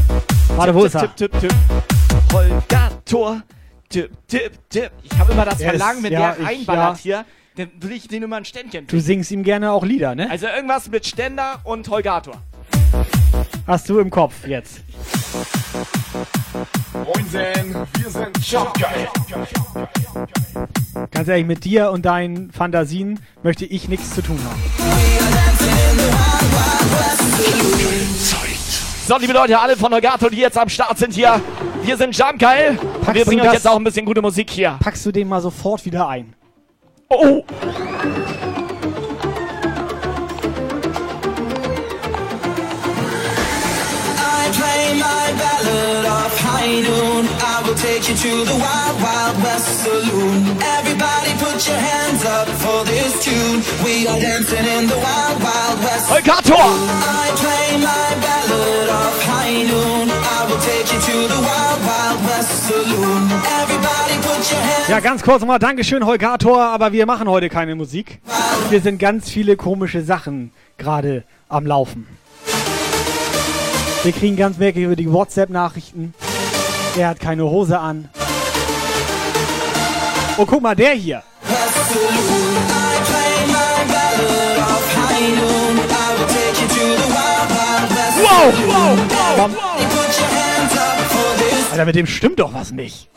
[0.55, 1.15] Warte, wo ist er?
[1.15, 2.33] Tipp, tipp, tipp, tipp.
[2.33, 3.41] Holgator.
[3.89, 4.91] Tipp, tipp, tipp.
[5.03, 7.25] Ich habe immer das Er Verlangen, wenn der reinballert hier,
[7.55, 10.27] dann will ich den immer ein Ständchen Du singst ihm gerne auch Lieder, ne?
[10.31, 12.41] Also irgendwas mit Ständer und Holgator.
[13.67, 14.81] Hast du im Kopf jetzt.
[16.93, 19.07] Moinsen, wir sind Jobgeil.
[21.11, 24.61] Ganz ehrlich, mit dir und deinen Fantasien möchte ich nichts zu tun haben.
[29.05, 31.41] So, liebe Leute, alle von Holgato, die jetzt am Start sind hier.
[31.83, 32.77] Wir sind Jamgeil.
[33.05, 34.77] Und wir bringen euch jetzt auch ein bisschen gute Musik hier.
[34.81, 36.33] Packst du den mal sofort wieder ein?
[37.09, 37.43] Oh!
[37.65, 38.62] I
[45.63, 47.27] my ballad of high noon.
[47.39, 50.57] I will take you to the wild, wild west saloon.
[50.61, 53.63] Everybody put your hands up for this tune.
[53.83, 56.55] We are dancing in the wild, wild west Holgator!
[56.55, 60.07] I play my ballad of high noon.
[60.11, 63.21] I will take you to the wild, wild west saloon.
[63.61, 67.75] Everybody put your hands Ja, ganz kurz nochmal Dankeschön, Holgator, aber wir machen heute keine
[67.75, 68.19] Musik.
[68.69, 72.07] Hier sind ganz viele komische Sachen gerade am Laufen.
[74.03, 76.13] Wir kriegen ganz merkwürdige WhatsApp-Nachrichten.
[76.97, 78.09] Er hat keine Hose an.
[80.37, 81.23] Oh, guck mal, der hier.
[88.19, 88.97] Wow, wow,
[89.37, 89.49] wow,
[91.37, 91.71] this.
[91.71, 93.09] Alter, mit dem stimmt doch was nicht.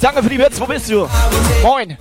[0.00, 0.60] Danke für die Bits.
[0.60, 1.08] Wo bist du?
[1.62, 1.96] Moin.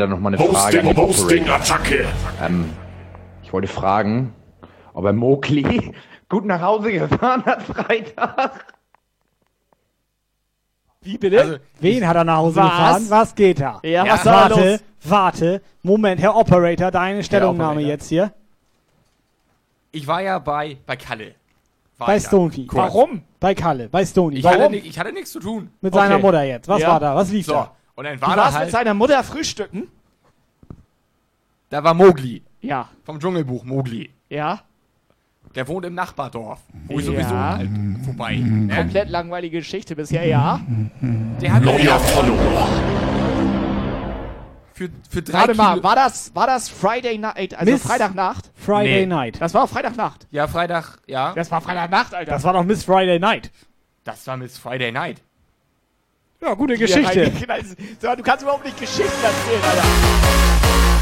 [0.00, 0.82] Da noch mal eine Frage.
[0.82, 1.48] Hosting, Hosting.
[1.48, 2.06] Attacke.
[2.42, 2.70] Ähm,
[3.42, 4.32] ich wollte fragen,
[4.94, 5.92] ob er Mowgli
[6.28, 8.74] gut nach Hause gefahren hat Freitag.
[11.02, 11.40] Wie bitte?
[11.40, 12.64] Also, Wen hat er nach Hause Was?
[12.70, 13.06] gefahren?
[13.08, 13.80] Was geht da?
[13.82, 14.80] Ja, was da warte, los?
[15.04, 15.62] warte.
[15.82, 18.32] Moment, Herr Operator, deine Stellungnahme jetzt hier.
[19.92, 21.34] Ich war ja bei, bei Kalle.
[21.96, 22.18] War Bei.
[22.20, 22.54] Kurz.
[22.72, 23.22] Warum?
[23.40, 24.36] Bei Kalle, bei Stony.
[24.36, 24.74] Ich hatte, Warum?
[24.74, 25.70] ich hatte nichts zu tun.
[25.80, 26.22] Mit seiner Okay.
[26.24, 26.68] Mutter jetzt.
[26.68, 26.88] Was Ja.
[26.88, 27.14] war da?
[27.14, 27.72] Was lief So, da?
[28.00, 29.88] Und dann Du war da warst mit halt, seiner Mutter frühstücken?
[31.68, 32.42] da war Mowgli.
[32.62, 32.88] Ja.
[33.04, 34.08] Vom Dschungelbuch Mowgli.
[34.30, 34.62] Ja.
[35.54, 36.60] Der wohnt im Nachbardorf.
[36.86, 37.12] Wo ich Ja.
[37.12, 37.68] sowieso halt
[38.04, 38.36] vorbei.
[38.36, 38.74] Ne?
[38.74, 40.60] Komplett langweilige Geschichte bisher, ja.
[41.40, 42.68] Der hat Neuer Follower.
[44.72, 48.50] für, für drei Warte mal, war das, war das Friday Night, also Miss Freitagnacht?
[48.54, 49.06] Friday Nee.
[49.06, 49.40] Night.
[49.40, 50.26] Das war Freitagnacht.
[50.30, 51.34] Ja, Freitag, ja.
[51.34, 52.30] Das war Freitagnacht, Alter.
[52.32, 53.50] Das war doch Miss Friday Night.
[54.04, 55.20] Das war Miss Friday Night.
[56.42, 57.30] Ja, gute Geschichte.
[58.16, 60.99] du kannst überhaupt nicht Geschichten erzählen, Alter.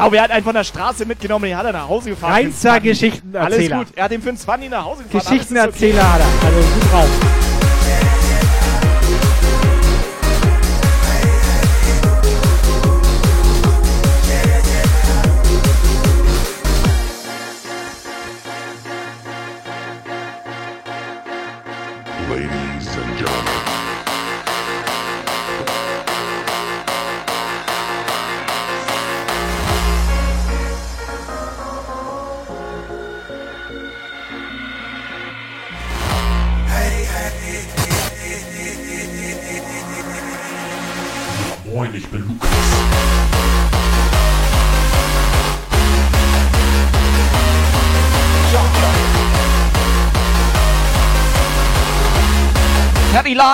[0.00, 2.32] Sau, wer hat einen von der Straße mitgenommen, den hat er nach Hause gefahren.
[2.32, 3.78] Reinster Alles Geschichtenerzähler.
[3.78, 5.26] gut, er hat den für einen 20 nach Hause gefahren.
[5.26, 6.46] alles Geschichtenerzähler hat er.
[6.46, 7.59] Also gut drauf.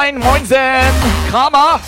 [0.06, 0.56] Line, Moinsen,
[1.30, 1.80] Kramer.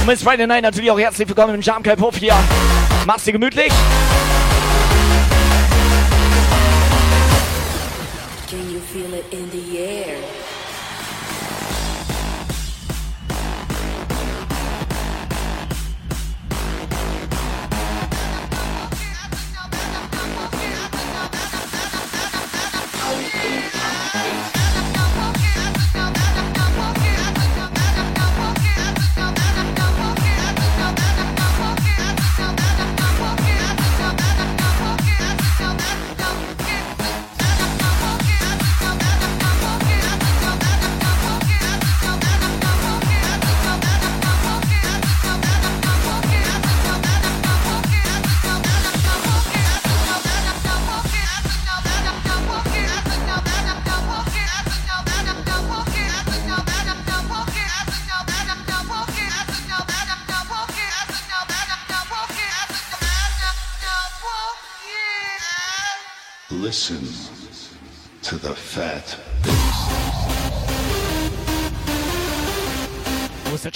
[0.00, 2.34] Und Miss Friday Night natürlich auch herzlich willkommen im Jam Kai Puff hier.
[3.06, 3.72] Mach's dir gemütlich.
[8.48, 10.51] Can you feel it in the air?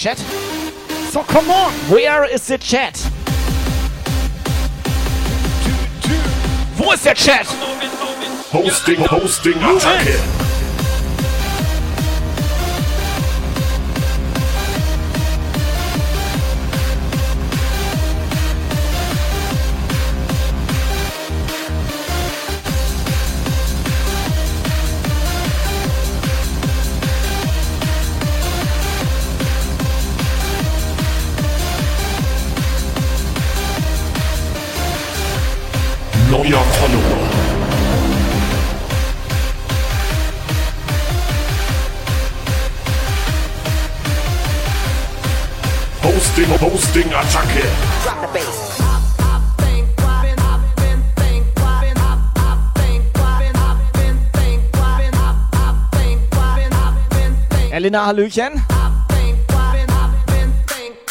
[0.07, 0.17] Chat?
[1.11, 1.73] So, come on.
[1.89, 2.95] Where is the chat?
[6.77, 7.45] Wo ist der Chat?
[8.53, 10.46] Hosting, Hosting, Attacke.
[47.27, 47.65] Attacke.
[48.03, 48.77] Drop the bass.
[57.71, 58.65] Elena, Hallöchen.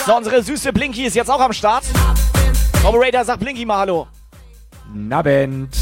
[0.04, 1.84] So, unsere süße Blinky ist jetzt auch am Start.
[2.82, 4.08] Operator, sag Blinky mal Hallo.
[4.92, 5.75] Nabend.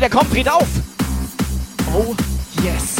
[0.00, 0.68] Scheiße, der kommt, dreht auf.
[1.92, 2.14] Oh,
[2.62, 2.96] yes.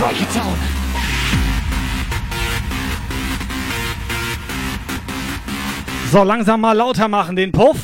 [0.00, 0.56] Rocky Town.
[6.10, 7.76] So, langsam mal lauter machen den Puff.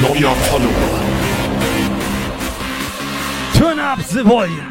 [0.00, 0.97] Neuer Follower.
[4.10, 4.67] Turn up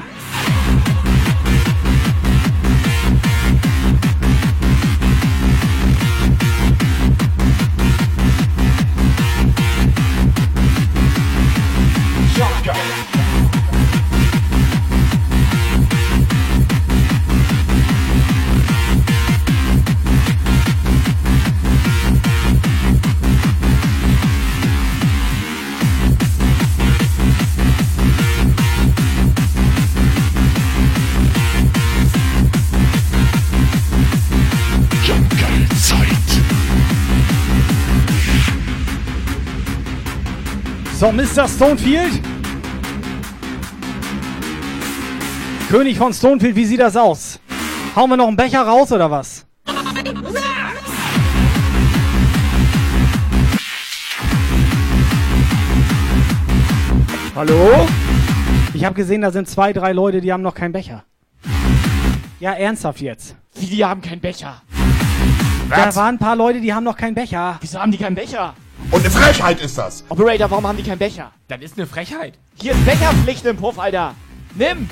[40.99, 41.47] So, Mr.
[41.47, 42.19] Stonefield.
[45.69, 47.39] König von Stonefield, wie sieht das aus?
[47.95, 49.45] Hauen wir noch einen Becher raus oder was?
[57.35, 57.87] Hallo?
[58.73, 61.03] Ich habe gesehen, da sind zwei, drei Leute, die haben noch keinen Becher.
[62.39, 63.35] Ja, ernsthaft jetzt.
[63.53, 64.63] Wie, die haben keinen Becher?
[65.69, 67.57] Da waren ein paar Leute, die haben noch keinen Becher.
[67.61, 68.55] Wieso haben die keinen Becher?
[68.89, 70.03] Und eine Frechheit ist das.
[70.07, 71.31] Operator, warum haben die keinen Becher?
[71.49, 72.35] Das ist eine Frechheit.
[72.55, 74.15] Hier ist Becherpflicht im Puff, Alter.
[74.55, 74.89] Nimm!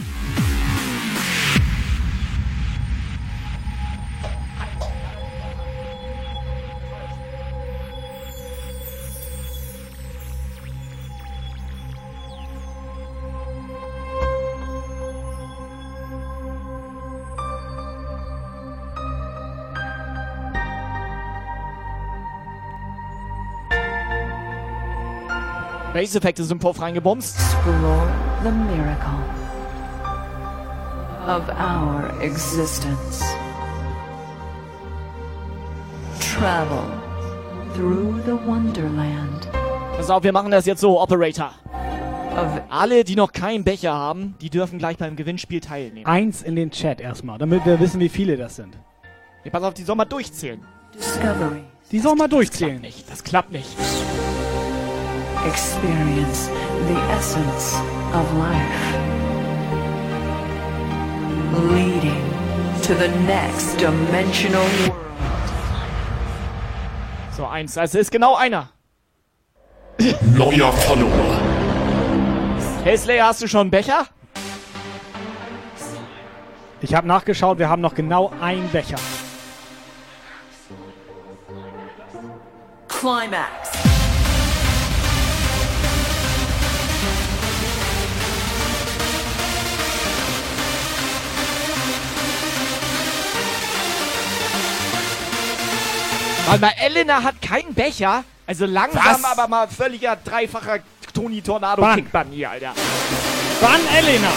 [25.96, 27.38] Bass-Effekte sind im Puff reingebumst.
[27.38, 28.12] Explore
[28.44, 29.18] the miracle
[31.26, 33.24] of our existence.
[36.20, 36.84] Travel
[37.76, 39.48] through the wonderland
[39.96, 41.54] Pass auf, wir machen das jetzt so, Operator.
[42.70, 46.06] Alle, die noch keinen Becher haben, die dürfen gleich beim Gewinnspiel teilnehmen.
[46.06, 48.78] Eins in den Chat erstmal, damit wir wissen, wie viele das sind.
[49.46, 50.60] Nee, pass auf, die soll mal durchzählen.
[50.94, 51.64] discovery.
[51.90, 52.82] Die sollen mal durchzählen.
[52.82, 53.70] Nicht, das klappt nicht.
[55.48, 56.50] Experience
[56.88, 57.76] the essence
[58.14, 58.96] of life.
[61.72, 62.24] Leading
[62.82, 65.06] to the next dimensional world.
[67.36, 67.78] So, eins.
[67.78, 68.70] Also ist genau einer.
[70.36, 71.40] Neuer Follower.
[72.84, 74.08] Hey Slayer, hast du schon einen Becher?
[76.82, 78.98] Ich habe nachgeschaut, wir haben noch genau einen Becher.
[82.88, 83.95] Climax.
[96.48, 98.24] Weil mal Elena hat keinen Becher.
[98.48, 99.24] Also langsam, Was?
[99.24, 100.80] aber mal völliger dreifacher
[101.14, 101.82] Tony Tornado?
[101.96, 102.74] Kickbann hier, Alter.
[103.62, 104.30] Wann, Elena?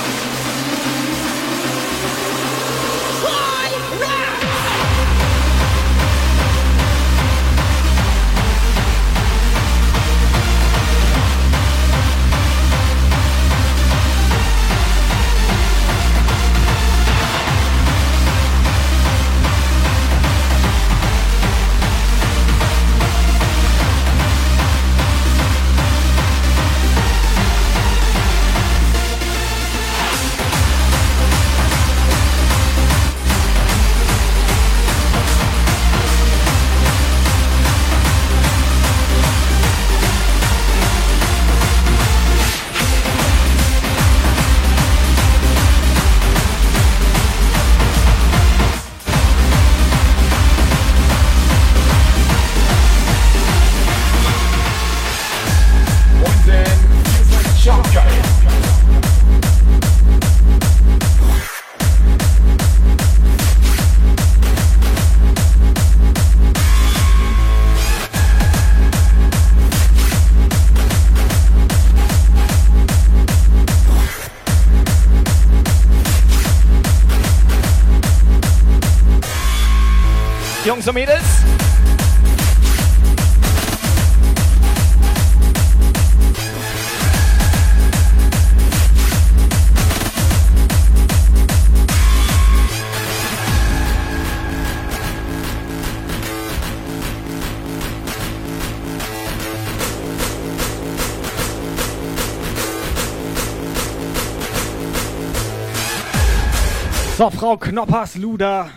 [107.49, 108.69] Frau Knoppers, Luda,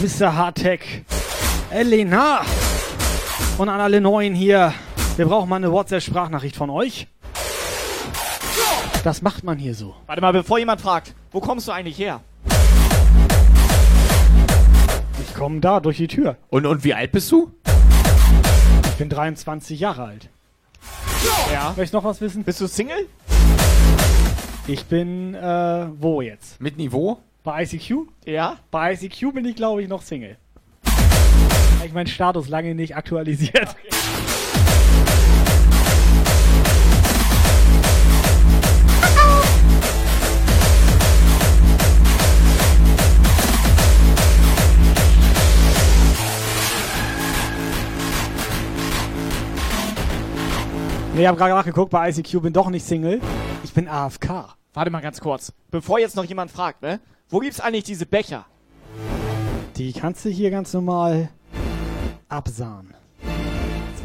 [0.00, 0.34] Mr.
[0.34, 1.04] Hardtech,
[1.70, 2.40] Elena
[3.56, 4.74] und an alle Neuen hier.
[5.14, 7.06] Wir brauchen mal eine WhatsApp-Sprachnachricht von euch.
[9.04, 9.94] Das macht man hier so.
[10.06, 12.20] Warte mal, bevor jemand fragt, wo kommst du eigentlich her?
[15.22, 16.38] Ich komme da durch die Tür.
[16.48, 17.52] Und, und wie alt bist du?
[18.86, 20.30] Ich bin 23 Jahre alt.
[21.52, 21.74] Ja.
[21.76, 22.42] Möchtest du noch was wissen?
[22.42, 23.06] Bist du Single?
[24.66, 26.60] Ich bin, äh, wo jetzt?
[26.60, 27.20] Mit Niveau?
[27.44, 28.06] Bei ICQ?
[28.24, 28.58] Ja.
[28.70, 30.36] Bei ICQ bin ich, glaube ich, noch Single.
[30.86, 33.74] Habe ich meinen Status lange nicht aktualisiert.
[51.14, 53.20] Nee, ich habe gerade nachgeguckt, bei ICQ bin doch nicht Single.
[53.64, 54.54] Ich bin AFK.
[54.74, 55.52] Warte mal ganz kurz.
[55.72, 57.00] Bevor jetzt noch jemand fragt, ne?
[57.32, 58.44] Wo gibt's eigentlich diese Becher?
[59.76, 61.30] Die kannst du hier ganz normal
[62.28, 62.92] absahen.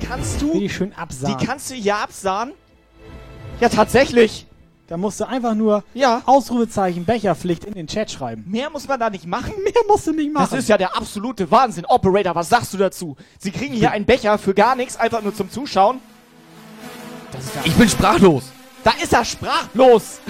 [0.02, 0.58] Kannst du?
[0.58, 1.38] Die schön absahen.
[1.38, 2.54] Die kannst du hier absahen?
[3.60, 4.48] Ja, tatsächlich.
[4.88, 6.22] Da musst du einfach nur ja.
[6.26, 8.46] Ausrufezeichen Becherpflicht in den Chat schreiben.
[8.48, 9.52] Mehr muss man da nicht machen.
[9.62, 10.48] Mehr musst du nicht machen.
[10.50, 11.84] Das ist ja der absolute Wahnsinn.
[11.86, 13.18] Operator, was sagst du dazu?
[13.40, 16.00] Sie kriegen hier einen Becher für gar nichts, einfach nur zum Zuschauen.
[17.34, 18.46] Ja Ich bin sprachlos.
[18.86, 20.22] da ist er sprachlos.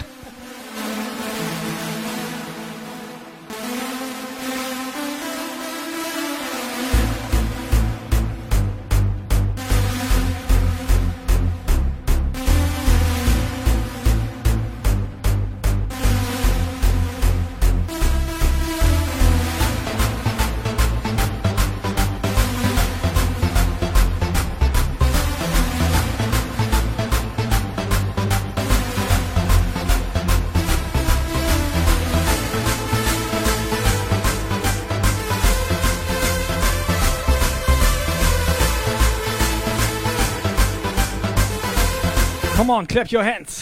[42.78, 43.62] On, clap your hands.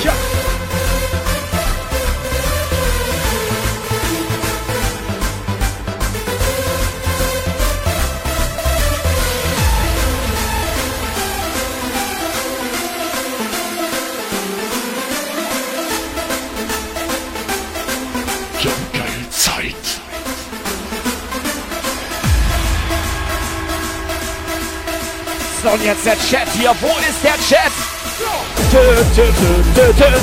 [0.00, 0.23] Tja.
[25.84, 26.74] Jetzt der Chat hier.
[26.80, 27.72] Wo ist der Chat?
[28.70, 28.80] Tö,
[29.14, 29.24] tö,
[29.98, 30.14] tö,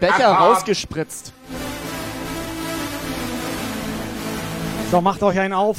[0.00, 1.32] Becher rausgespritzt.
[4.90, 5.76] So, macht euch einen auf.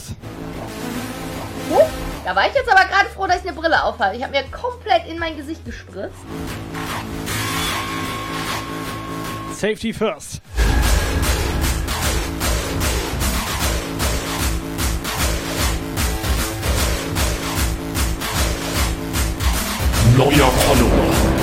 [1.70, 1.82] Huh,
[2.24, 4.16] da war ich jetzt aber gerade froh, dass ich eine Brille aufhabe.
[4.16, 6.16] Ich habe mir komplett in mein Gesicht gespritzt.
[9.54, 10.42] Safety first.
[20.18, 21.41] Neuer Follower.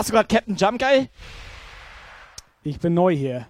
[0.00, 1.10] Warst du gerade Captain Jump Guy?
[2.62, 3.46] Ich bin neu hier.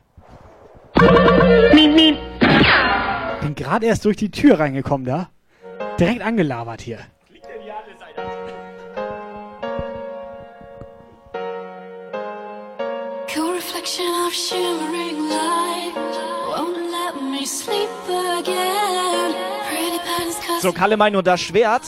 [3.40, 5.30] Bin gerade erst durch die Tür reingekommen da.
[6.00, 6.98] Direkt angelabert hier.
[13.32, 15.94] Cool reflection of shimmering light
[16.48, 19.34] won't let me sleep again.
[19.68, 21.82] Pretty patterns cause So, Kalle meint nur das Schwert.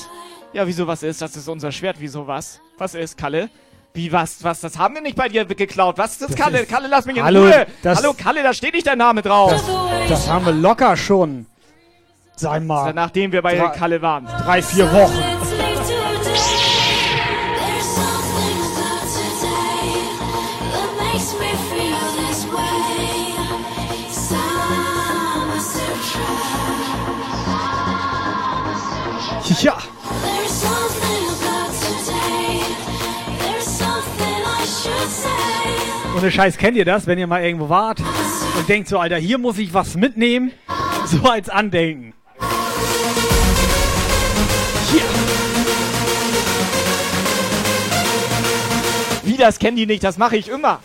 [0.52, 1.20] Ja, wieso was ist?
[1.20, 1.96] Das ist unser Schwert.
[1.98, 2.60] Wieso was?
[2.78, 3.50] Was ist, Kalle?
[3.94, 4.42] Wie was?
[4.42, 4.60] Was?
[4.60, 5.98] Das haben wir nicht bei dir geklaut.
[5.98, 6.60] Was ist das, Das Kalle?
[6.60, 7.66] ist- Kalle, lass mich in Hallo, Ruhe.
[7.82, 9.50] das- Hallo, Kalle, da steht nicht dein Name drauf.
[9.52, 11.46] Das, das haben wir locker schon.
[12.36, 12.94] Sag mal.
[12.94, 14.26] Nachdem wir bei Drei- Kalle waren.
[14.26, 15.12] Drei, vier Wochen.
[29.60, 29.91] let's
[36.16, 38.00] Ohne Scheiß, kennt ihr das, wenn ihr mal irgendwo wart
[38.58, 40.52] und denkt so, Alter, hier muss ich was mitnehmen?
[41.06, 42.14] So als Andenken.
[49.24, 50.04] Wie, das kennen die nicht?
[50.04, 50.80] Das mache ich immer.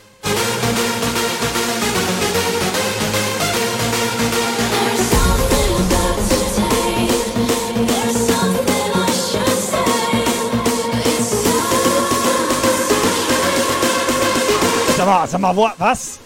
[15.08, 16.20] Mal, sag mal, wo, was?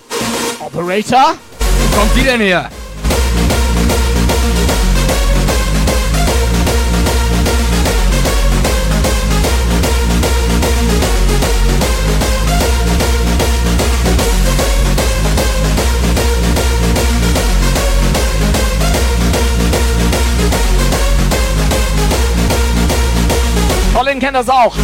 [0.59, 1.35] Operator?
[1.59, 2.67] Wo kommt die denn her?
[23.93, 24.75] Colin kennt das auch.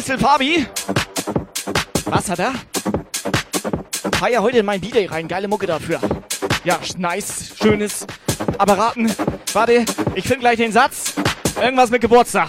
[0.00, 0.66] Crystal Fabi?
[2.06, 2.54] Was hat er?
[4.18, 5.28] Feier heute in mein D-Day rein.
[5.28, 6.00] Geile Mucke dafür.
[6.64, 7.52] Ja, nice.
[7.62, 8.06] Schönes
[8.56, 9.14] Apparaten.
[9.52, 11.12] Warte, ich finde gleich den Satz.
[11.60, 12.48] Irgendwas mit Geburtstag.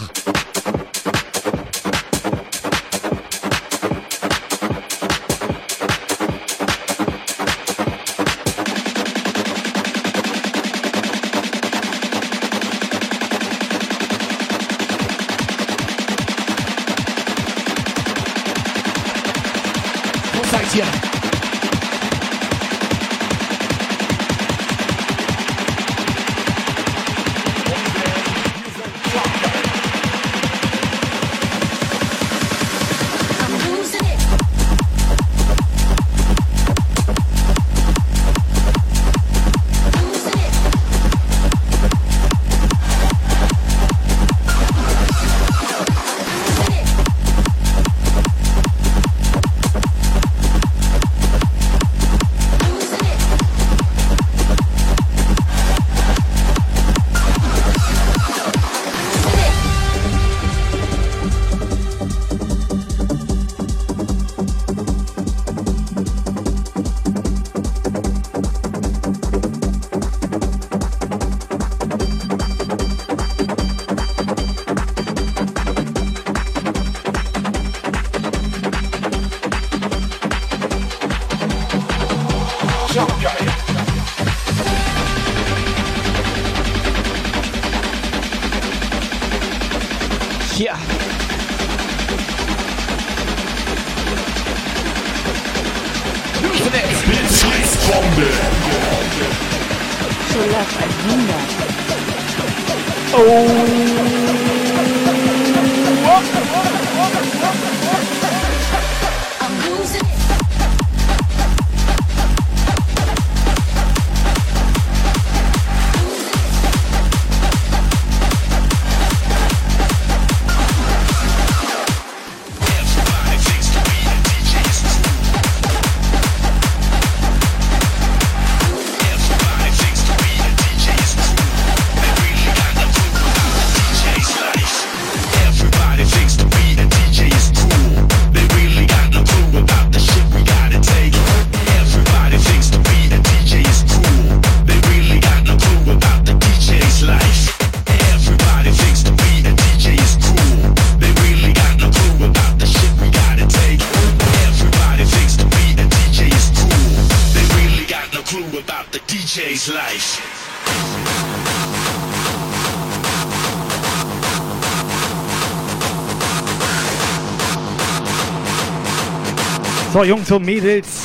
[170.12, 171.04] Jungs und Mädels.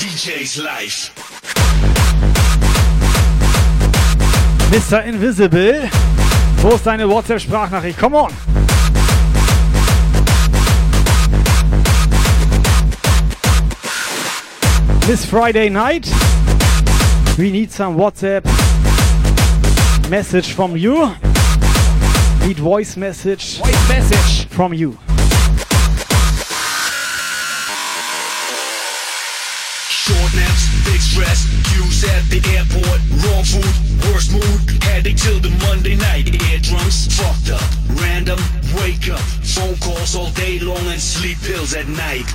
[0.00, 1.12] DJ's life.
[4.72, 5.04] Mr.
[5.04, 5.88] Invisible.
[6.60, 7.96] Wo ist deine WhatsApp-Sprachnachricht?
[7.96, 8.32] Come on.
[15.06, 16.08] This Friday night,
[17.38, 18.42] we need some WhatsApp
[20.10, 21.08] message from you.
[22.44, 23.60] Need voice message.
[23.60, 24.98] Voice message from you.
[31.14, 37.50] Queues at the airport, wrong food, worst mood, headache till the Monday night, eardrums fucked
[37.50, 37.62] up,
[38.02, 38.38] random,
[38.74, 42.26] wake up, phone calls all day long and sleep pills at night.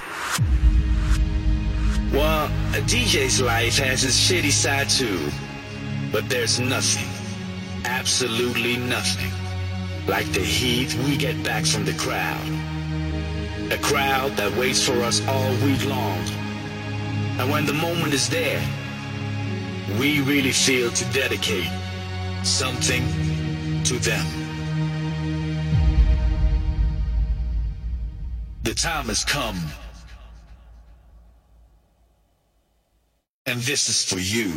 [2.13, 5.29] Well, a DJ's life has its shitty side too,
[6.11, 7.09] but there's nothing,
[7.85, 9.31] absolutely nothing,
[10.07, 12.47] like the heat we get back from the crowd.
[13.71, 16.38] A crowd that waits for us all week long.
[17.39, 18.61] And when the moment is there,
[19.97, 21.71] we really feel to dedicate
[22.43, 23.01] something
[23.85, 24.25] to them.
[28.63, 29.57] The time has come.
[33.45, 34.51] And this is for you.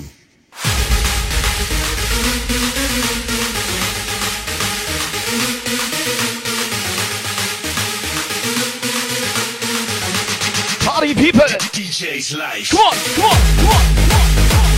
[11.03, 11.41] Party people!
[11.41, 12.71] DJ's life.
[12.71, 14.72] Come on, come on, come on, come on.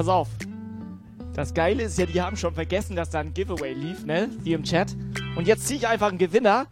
[0.00, 0.28] Pass auf.
[1.34, 4.30] Das Geile ist ja, die haben schon vergessen, dass da ein Giveaway lief, ne?
[4.42, 4.96] Wie im Chat.
[5.36, 6.66] Und jetzt ziehe ich einfach einen Gewinner.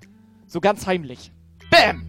[0.47, 1.31] So ganz heimlich.
[1.71, 2.07] Bam!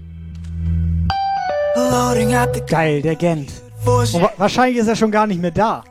[2.68, 3.52] Geil, der Gent.
[3.86, 5.84] Und wa wahrscheinlich ist er schon gar nicht mehr da.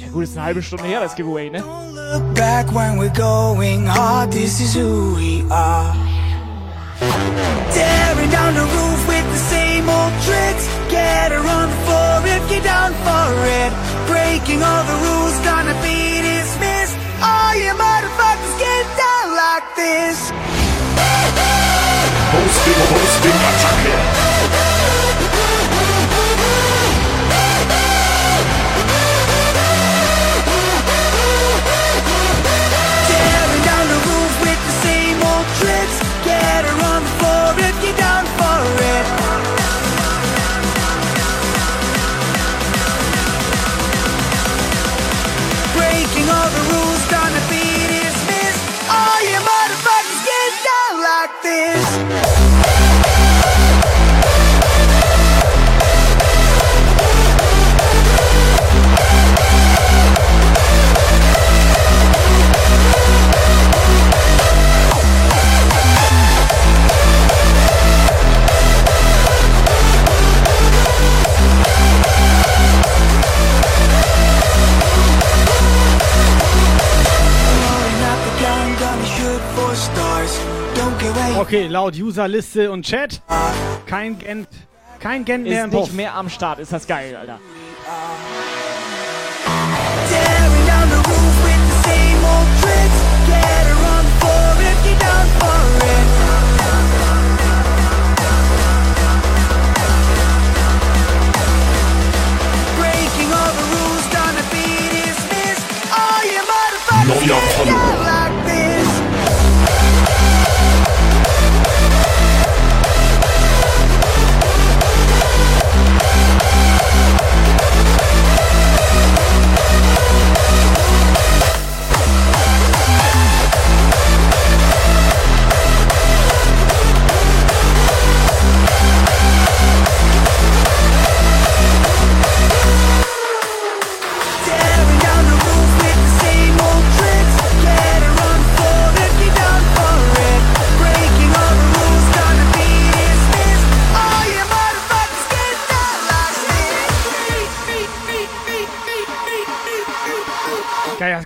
[0.00, 1.64] Ja gut, ist eine halbe Stunde her, das Giveaway, ne?
[7.72, 10.73] Tearing down the roof with the same old tricks.
[10.94, 11.32] Get
[11.72, 13.30] the floor if you're down for
[13.62, 13.72] it.
[14.06, 16.96] Breaking all the rules, gonna be dismissed.
[17.20, 20.18] All you motherfuckers get down like this.
[22.34, 24.13] Hosting, Hosting, Attacke.
[81.44, 83.20] Okay, laut Userliste und Chat.
[83.84, 84.48] Kein Gent.
[84.98, 85.92] Kein Gent mehr Ist im nicht Puff.
[85.92, 87.38] mehr am Start, ist das geil, Alter.
[90.08, 90.84] Tearing down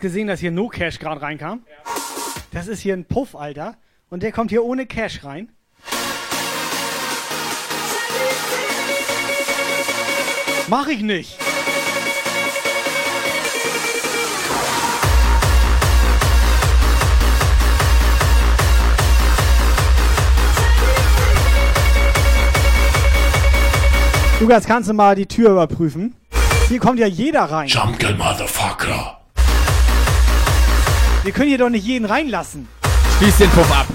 [0.09, 1.61] gesehen, dass hier No Cash gerade reinkam?
[2.51, 3.77] Das ist hier ein Puff, Alter.
[4.09, 5.53] Und der kommt hier ohne Cash rein.
[10.69, 11.39] Mach ich nicht.
[24.41, 26.15] Lukas, kannst du mal die Tür überprüfen?
[26.69, 27.69] Hier kommt ja jeder rein.
[27.69, 29.18] Jungle Motherfucker.
[31.29, 32.67] Wir können hier doch nicht jeden reinlassen.
[33.19, 33.87] Schließ den Puff ab.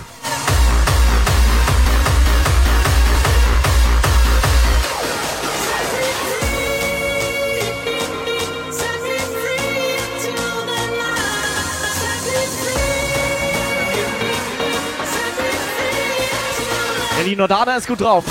[17.17, 18.25] Berlin Nordana ist gut drauf.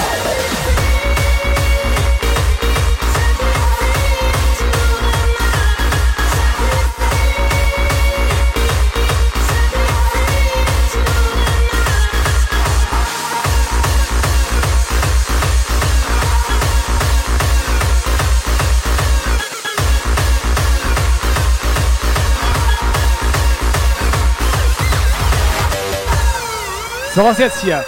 [27.14, 27.84] So, was jetzt hier?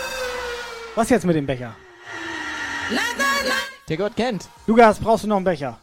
[0.94, 1.74] Was jetzt mit dem Becher?
[3.88, 4.48] Der Gott kennt.
[4.66, 5.78] Lukas, brauchst du noch einen Becher?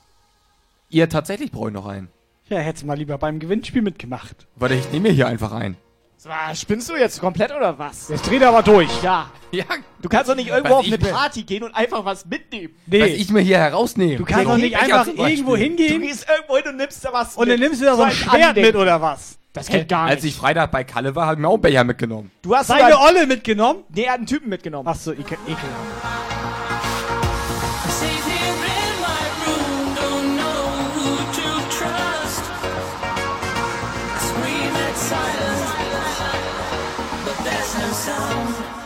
[0.90, 2.10] Ihr tatsächlich brauche ich noch einen.
[2.50, 4.48] Ja, hättest du mal lieber beim Gewinnspiel mitgemacht.
[4.56, 5.78] Warte, ich nehme mir hier einfach ein.
[6.24, 8.10] Was, spinnst du jetzt komplett oder was?
[8.10, 8.90] Jetzt dreht er aber durch.
[9.02, 9.32] Ja.
[9.52, 9.66] Ja.
[10.02, 12.26] Du kannst doch nicht irgendwo Was auf ich eine mir- Party gehen und einfach was
[12.26, 12.76] mitnehmen.
[12.86, 13.02] Nee.
[13.02, 14.18] Was ich mir hier herausnehme.
[14.18, 15.34] Du kannst doch nicht Becher einfach zum Beispiel.
[15.38, 17.96] irgendwo Du hingehen gehst irgendwo hin und nimmst da was und dann nimmst du da
[17.96, 19.38] so ein Schwert mit oder was?
[19.54, 20.34] Das geht gar Als nicht.
[20.34, 22.32] ich Freitag bei Kalle war, habe ich mir auch einen Becher mitgenommen.
[22.42, 23.08] Du hast Seine sogar...
[23.08, 23.84] Olle mitgenommen?
[23.90, 24.88] Nee, er hat einen Typen mitgenommen.
[24.88, 25.62] Ach so, ekel ekelhaft.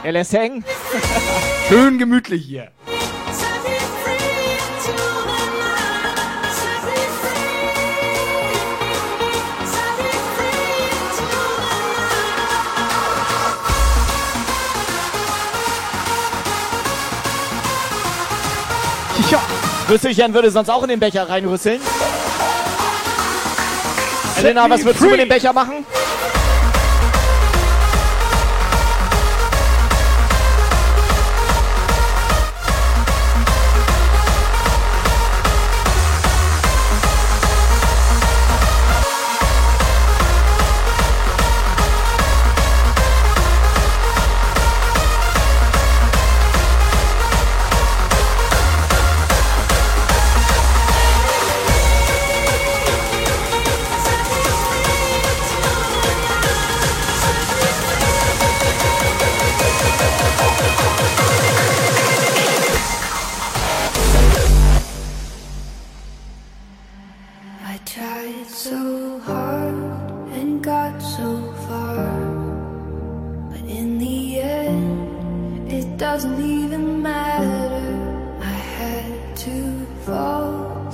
[0.03, 0.63] Er lässt hängen.
[1.67, 2.71] Schön gemütlich hier.
[19.89, 21.79] Rüsselchen würde sonst auch in den Becher reinrüsseln.
[24.37, 25.85] Elena, was würdest du mit dem Becher machen?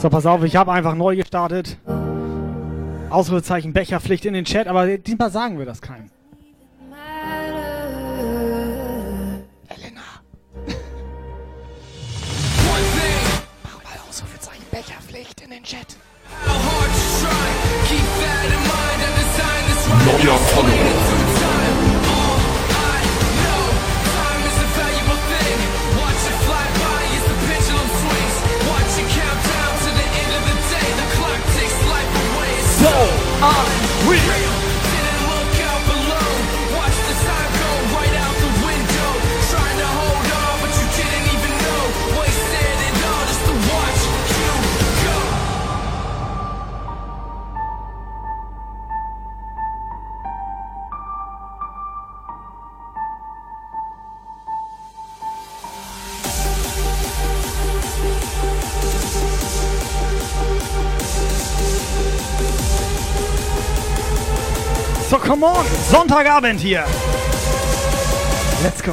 [0.02, 1.78] So, pass auf, ich habe einfach neu gestartet.
[3.12, 6.10] Ausrufezeichen Becherpflicht in den Chat, aber diesmal sagen wir das keinem.
[13.64, 15.96] Mach mal Ausrufezeichen Becherpflicht in den Chat.
[20.04, 21.11] Neuer Follower.
[32.82, 34.51] So are
[65.32, 65.66] come on!
[65.90, 66.84] Sonntagabend hier!
[68.64, 68.92] Let's go!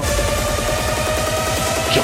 [1.95, 2.03] Ja,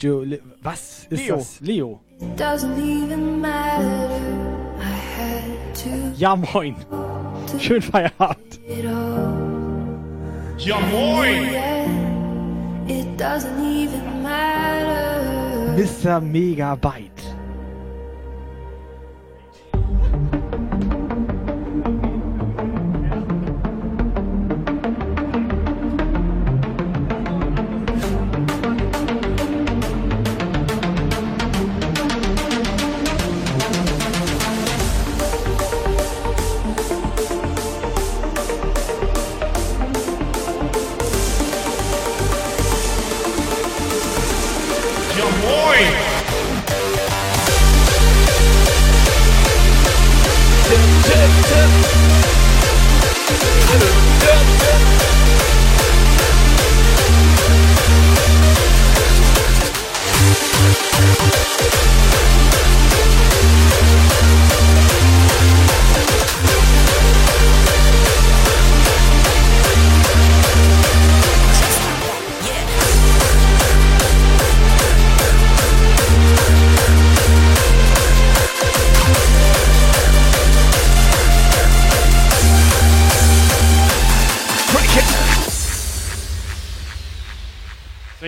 [0.00, 0.38] Ju, Li.
[0.62, 1.36] Was ist Leo.
[1.36, 1.60] das?
[1.60, 2.00] Leo.
[2.36, 4.08] Doesn't even matter.
[4.78, 4.84] I
[5.18, 6.76] had to Ja, moin.
[7.58, 8.60] Schön Feierabend.
[10.58, 11.48] Ja, moin.
[12.88, 15.74] It doesn't even matter.
[15.76, 16.20] Mr.
[16.20, 17.21] Megabyte.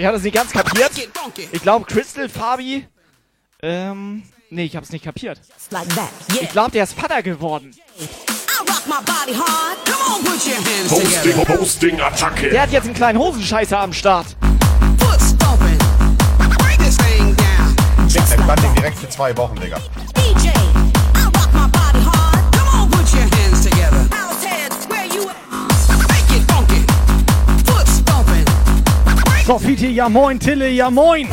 [0.05, 0.91] Ich habe das nicht ganz kapiert.
[1.51, 2.87] Ich glaube, Crystal, Fabi.
[3.65, 4.23] Ähm.
[4.51, 5.41] Nee, ich hab's nicht kapiert.
[6.39, 7.75] Ich glaube, der ist Vater geworden.
[10.89, 12.51] Posting, Posting, Attacke.
[12.51, 14.27] Der hat jetzt einen kleinen Hosenscheißer am Start.
[18.13, 19.79] Schick den Banding direkt für zwei Wochen, Digga.
[29.47, 31.29] So, Fiete, ja moin, Tille, ja moin.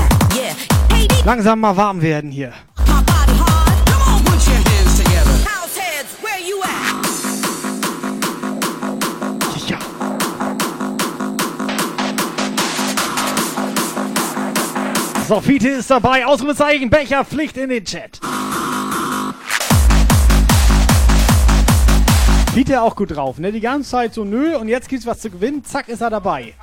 [1.23, 2.51] Langsam mal warm werden hier.
[15.27, 16.25] So, Fiete ist dabei.
[16.25, 18.19] Ausrufezeichen, Becher, Pflicht in den Chat.
[22.53, 23.53] Fiete auch gut drauf, ne?
[23.53, 25.63] Die ganze Zeit so nö und jetzt gibt's was zu gewinnen.
[25.63, 26.53] Zack, ist er dabei.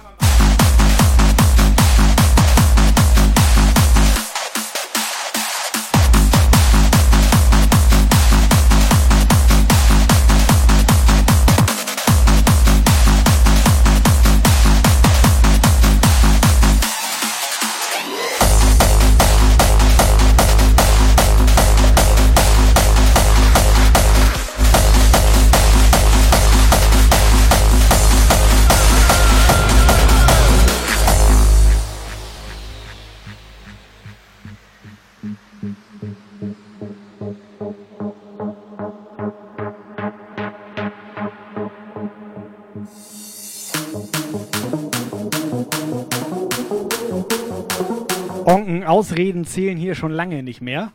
[48.98, 50.90] Ausreden zählen hier schon lange nicht mehr.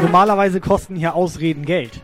[0.00, 2.00] Normalerweise kosten hier Ausreden Geld.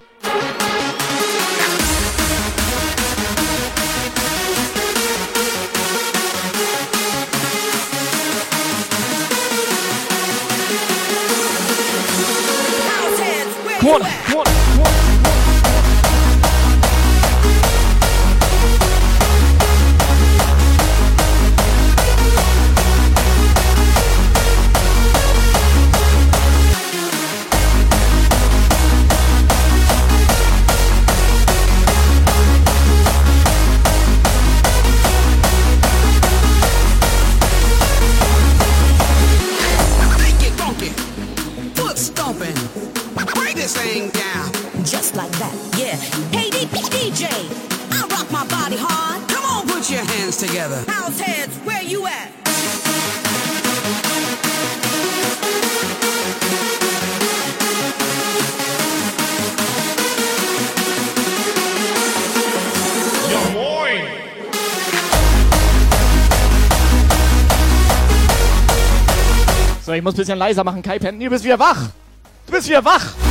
[70.06, 71.18] Ich muss ein bisschen leiser machen, Kai Pen.
[71.18, 71.88] Du bist wieder wach.
[72.46, 73.26] Du bist wieder wach.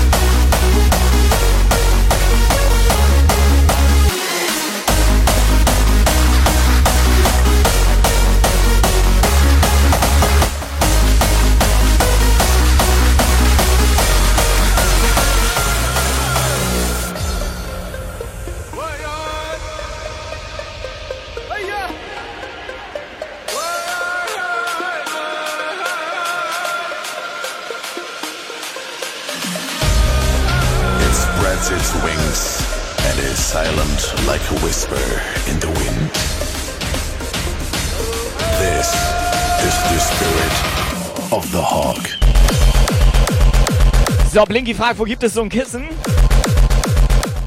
[44.36, 45.88] So, Blinky fragt, wo gibt es so ein Kissen?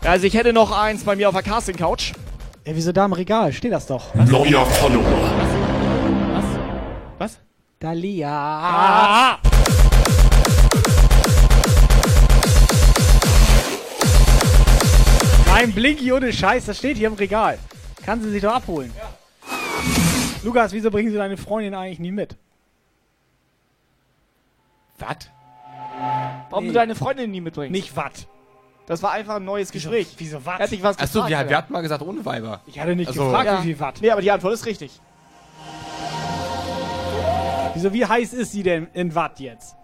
[0.02, 2.14] Also ich hätte noch eins bei mir auf der Casting-Couch.
[2.64, 3.52] Ja, wieso da im Regal?
[3.52, 4.14] Steht das doch.
[4.14, 5.30] Neuer Follower.
[7.18, 7.40] Was?
[7.78, 8.30] Dalia.
[8.30, 9.38] Ah!
[15.48, 17.58] Nein, Blinky ohne Scheiß, das steht hier im Regal.
[18.06, 18.90] Kann sie sich doch abholen.
[20.42, 22.38] Lukas, wieso bringen sie deine Freundin eigentlich nie mit?
[24.98, 25.28] Was?
[26.50, 26.68] Warum Nee.
[26.70, 27.72] du deine Freundin nie mitbringst?
[27.72, 28.26] Nicht wat.
[28.86, 30.08] Das war einfach ein neues Gespräch.
[30.16, 30.58] Wieso Er wat?
[30.60, 31.30] hat dich was Achso, gefragt.
[31.30, 31.48] wir, ja.
[31.48, 32.60] wir hatten mal gesagt ohne Weiber.
[32.66, 33.58] Ich hatte nicht Also- gefragt, Ja.
[33.58, 33.98] wie viel Watt.
[34.00, 34.98] Nee, aber die Antwort ist richtig.
[37.74, 39.76] Wieso, wie heiß ist sie denn in Watt jetzt?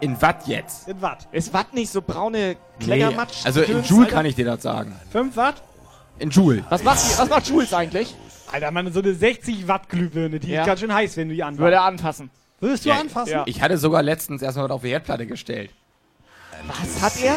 [0.00, 0.88] In was jetzt?
[0.88, 1.26] In Watt.
[1.32, 3.44] Ist Watt nicht so braune Kleckermatsch?
[3.46, 4.14] also in Joule Alter?
[4.16, 4.94] kann ich dir das sagen.
[5.10, 5.62] 5 Watt?
[6.18, 6.64] In Joule.
[6.68, 8.14] Was macht, die- was macht Jules eigentlich?
[8.52, 10.60] Alter, man, so eine 60 Watt Glühbirne, die Ja.
[10.62, 11.60] ist ganz schön heiß, wenn du die anmachst.
[11.60, 12.30] Würde er anfassen.
[12.62, 13.32] Würdest du Ja, anfassen?
[13.32, 13.42] ja.
[13.46, 15.70] Ich hatte sogar letztens erstmal was auf die Herdplatte gestellt.
[16.68, 17.36] Was hat er?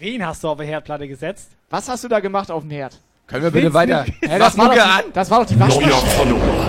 [0.00, 1.50] Wen hast du auf die Herdplatte gesetzt?
[1.70, 2.98] Was hast du da gemacht auf dem Herd?
[3.28, 4.04] Können wir bitte Willst weiter?
[4.04, 5.02] Hä, Was das, war doch an?
[5.06, 5.92] die, das war doch die Waschmaschine.
[5.92, 6.66] Follower.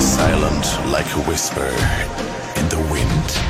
[0.00, 1.68] Silent like a whisper
[2.56, 3.40] in the wind.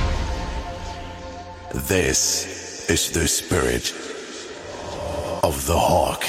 [1.89, 3.95] This is the spirit
[5.43, 6.25] of the hawk.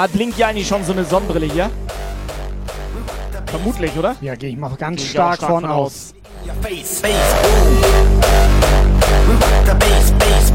[0.00, 1.70] Mal, hat Blinky eigentlich schon so eine Sonnenbrille hier?
[3.46, 4.16] Vermutlich, oder?
[4.20, 6.14] Ja, gehe ich mal ganz Geh ich stark, stark von von aus.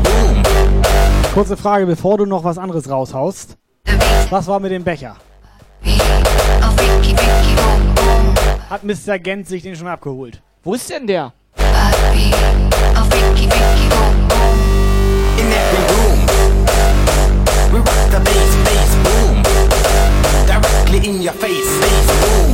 [0.04, 0.44] Boom.
[1.34, 3.58] Kurze Frage, bevor du noch was anderes raushaust.
[4.30, 5.18] Was war mit dem Becher?
[8.70, 9.20] Hat Mr.
[9.20, 10.42] Gent sich den schon abgeholt?
[10.64, 11.34] Wo ist denn der?
[11.58, 11.64] In
[15.52, 16.26] every room.
[17.72, 18.65] We rock the bass.
[20.86, 22.53] Directly in your face, face, boom.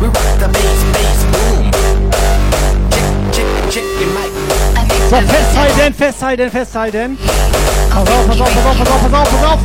[0.00, 1.70] We rock the bass, bass, boom.
[2.90, 4.30] Check, check, check your mic.
[5.10, 7.18] So, festhalten, festhalten, festhalten.
[7.90, 9.62] Pass auf, pass auf, pass auf, pass auf, pass auf, pass auf.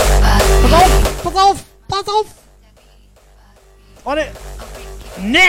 [0.62, 2.26] Pass auf, pass auf, pass auf.
[4.04, 4.28] Warte.
[5.22, 5.40] Nee!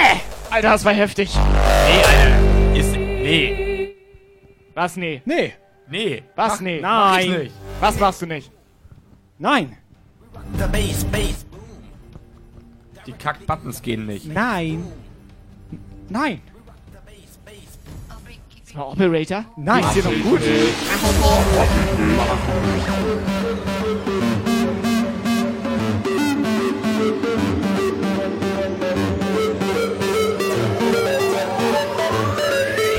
[0.51, 1.31] Alter, das war heftig.
[1.35, 2.79] Nee, Alter.
[2.79, 3.95] Ist, nee.
[4.75, 5.21] Was, nee?
[5.25, 5.53] Nee.
[5.89, 6.23] Nee.
[6.37, 6.81] Was, Mach- nee?
[6.81, 7.39] mach ich Nein.
[7.41, 7.55] nicht.
[7.81, 8.51] Was machst du nicht?
[9.39, 9.77] Nein.
[10.59, 11.45] The bass, bass.
[13.07, 14.27] Die Kack-Buttons gehen nicht.
[14.27, 14.85] Nein.
[16.09, 16.41] Nein.
[18.65, 19.45] Sag mal, Operator?
[19.57, 19.83] Nein.
[19.83, 20.41] Geht's dir noch gut?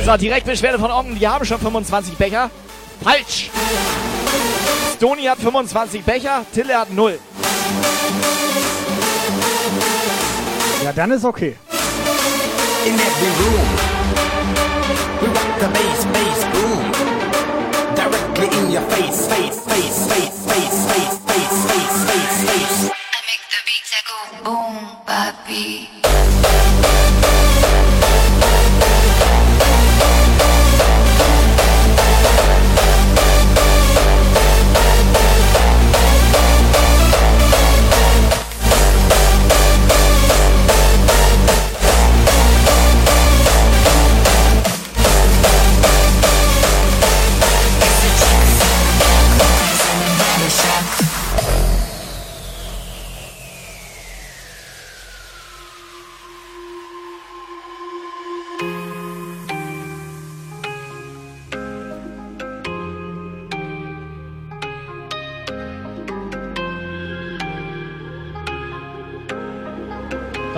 [0.06, 2.50] So, Direktbeschwerde von Onken, die haben schon 25 Becher.
[3.04, 3.50] Falsch!
[4.96, 7.20] Stony hat 25 Becher, Tille hat 0.
[10.88, 11.54] Ja, dann ist okay.
[12.86, 13.68] In every room.
[15.22, 16.82] We rock the bass, bass, boom.
[17.94, 22.80] Directly in your face, face, face, face, face, face, face, face, face, face.
[22.88, 24.16] I make the beats that go
[24.46, 25.88] boom, papi.
[25.92, 25.97] So,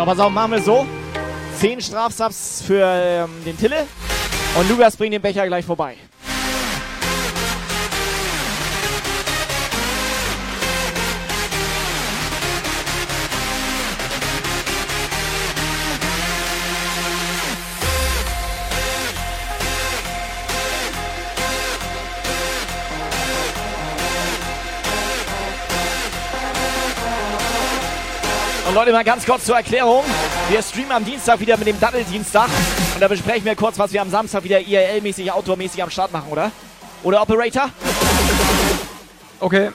[0.09, 0.87] pass auf, machen wir so.
[1.59, 3.85] Zehn Strafsubs für ähm, den Tille.
[4.59, 5.97] Und Lukas bringt den Becher gleich vorbei.
[28.69, 30.03] Und Leute, mal ganz kurz zur Erklärung.
[30.47, 32.49] Wir streamen am Dienstag wieder mit dem Datteldienstag.
[32.93, 36.27] Und da besprechen wir kurz, was wir am Samstag wieder IRL-mäßig, Outdoor-mäßig am Start machen,
[36.29, 36.51] oder?
[37.01, 37.71] Oder Operator?
[39.39, 39.71] Okay.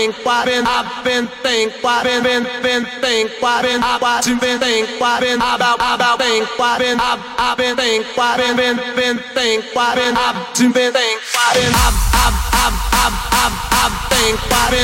[0.00, 3.30] Think, why been, I've been think, why been, been, been think,
[3.62, 3.82] been,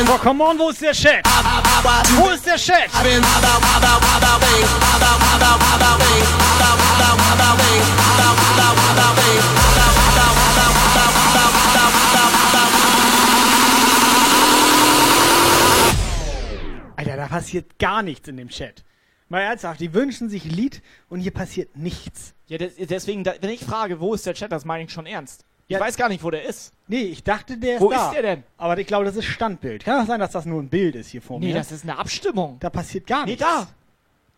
[0.08, 1.24] Oh, come on, wo ist der Chat?
[2.18, 2.90] Wo ist der Chat?
[17.36, 18.82] Passiert gar nichts in dem Chat.
[19.28, 22.34] Mal ernsthaft, die wünschen sich Lied und hier passiert nichts.
[22.46, 25.44] Ja, des- deswegen, wenn ich frage, wo ist der Chat, das meine ich schon ernst.
[25.68, 26.72] Ich weiß gar nicht, wo der ist.
[26.86, 28.06] Nee, ich dachte, der ist Wo da.
[28.06, 28.44] ist der denn?
[28.56, 29.84] Aber ich glaube, das ist Standbild.
[29.84, 31.54] Kann auch sein, dass das nur ein Bild ist hier vor Nee, mir.
[31.54, 32.56] das ist eine Abstimmung.
[32.60, 33.42] Da passiert gar Nee, nichts.
[33.44, 33.66] da.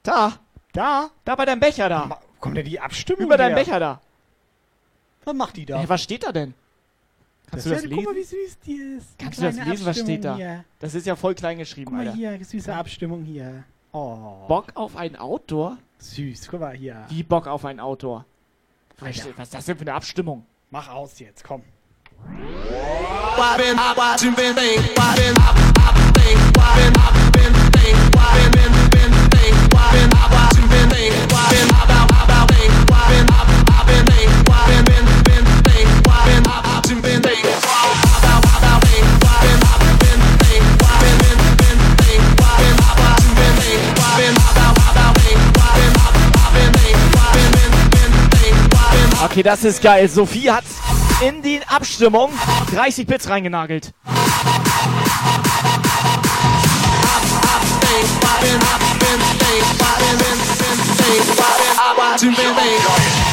[0.03, 0.33] Da.
[0.73, 1.11] Da?
[1.27, 2.07] Da bei deinem Becher da.
[2.07, 3.65] Ma- Kommt denn die Abstimmung Über deinem her?
[3.65, 4.01] Becher da.
[5.25, 5.79] Was macht die da?
[5.79, 6.55] Hey, was steht da denn?
[7.51, 8.37] Kannst du das ja, Guck mal, lesen?
[8.39, 9.19] wie süß die ist.
[9.19, 10.37] Kannst du das Kleine lesen, was steht da?
[10.37, 10.65] Hier.
[10.79, 12.15] Das ist ja voll klein geschrieben, Guck mal Alter.
[12.15, 13.65] hier, süße Abstimmung hier.
[13.93, 14.47] Oh.
[14.49, 15.79] Bock auf ein Outdoor?
[15.99, 17.05] Süß, guck mal hier.
[17.09, 18.25] Wie Bock auf ein Outdoor?
[18.99, 19.31] Was Alter.
[19.37, 20.45] was ist das denn für eine Abstimmung?
[20.71, 21.63] Mach aus jetzt, komm.
[22.27, 25.99] Why been, I watching, been think, why been, I, I
[49.39, 50.09] Okay, das ist geil.
[50.09, 50.65] Sophie hat
[51.21, 52.31] in die Abstimmung
[52.75, 53.93] 30 Bits reingenagelt.
[58.21, 59.21] why been, I been
[59.79, 63.28] why been, been, been why been, I watching, been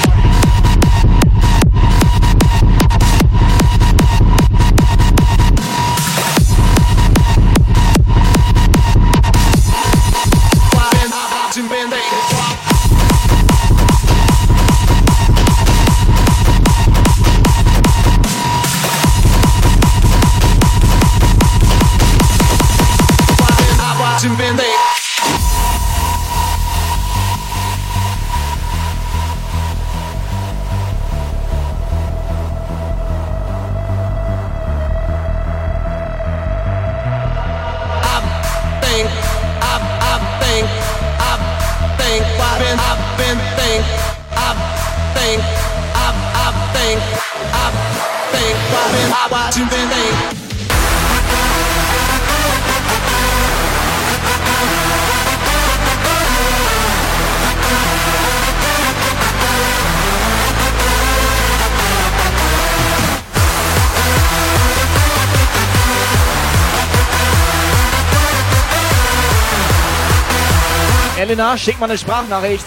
[71.36, 72.64] Elena, schick mal eine Sprachnachricht.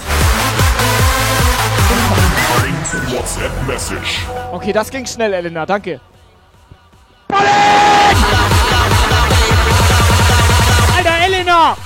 [4.53, 6.01] Okay, das ging schnell, Elena, danke.
[10.95, 11.77] Alter, Elena!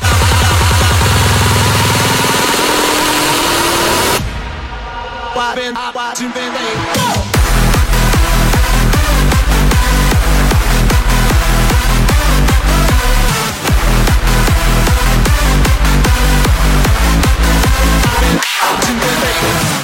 [18.63, 19.82] Move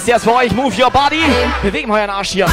[0.00, 0.52] jetzt der ist für euch.
[0.52, 1.22] Move your body.
[1.62, 2.46] Bewegen euren Arsch hier.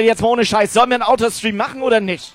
[0.00, 0.72] Leute, jetzt mal ohne Scheiß.
[0.72, 2.32] Sollen wir einen Autostream machen oder nicht?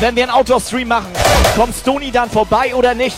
[0.00, 1.06] Wenn wir einen Outdoor-Stream machen,
[1.56, 3.16] kommt Stony dann vorbei oder nicht?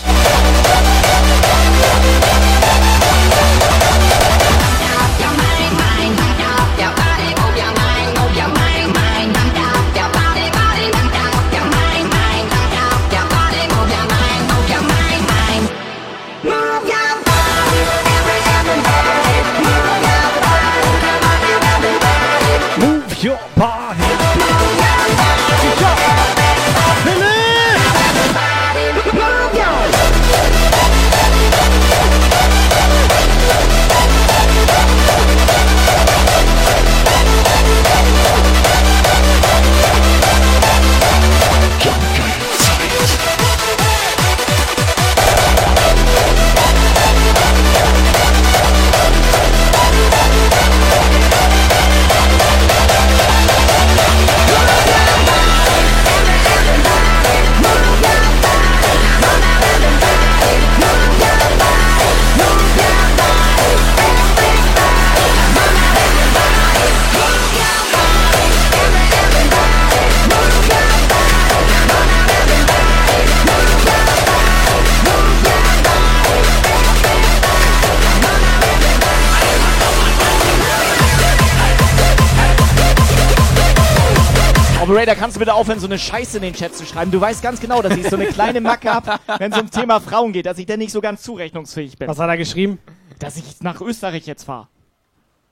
[84.87, 87.11] Operator, kannst du bitte aufhören, so eine Scheiße in den Chat zu schreiben?
[87.11, 89.99] Du weißt ganz genau, dass ich so eine kleine Macke habe, wenn es um Thema
[89.99, 92.07] Frauen geht, dass ich dann nicht so ganz zurechnungsfähig bin.
[92.07, 92.79] Was hat er geschrieben?
[93.19, 94.69] Dass ich nach Österreich jetzt fahre.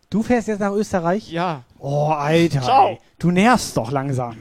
[0.08, 1.32] Du fährst jetzt nach Österreich?
[1.32, 1.62] Ja.
[1.80, 2.62] Oh, Alter.
[2.62, 2.88] Ciao.
[2.90, 2.98] Ey.
[3.18, 4.36] Du nervst doch langsam.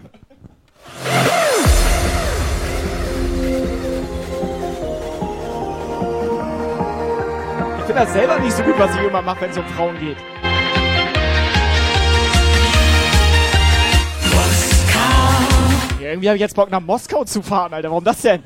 [7.80, 9.98] Ich finde das selber nicht so gut, was ich immer mache, wenn es um Frauen
[10.00, 10.18] geht.
[16.04, 17.90] Irgendwie habe ich jetzt Bock nach Moskau zu fahren, Alter.
[17.90, 18.44] Warum das denn?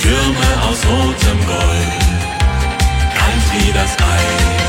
[0.00, 2.00] Türme aus rotem Gold,
[3.14, 4.59] kalt wie das Eis.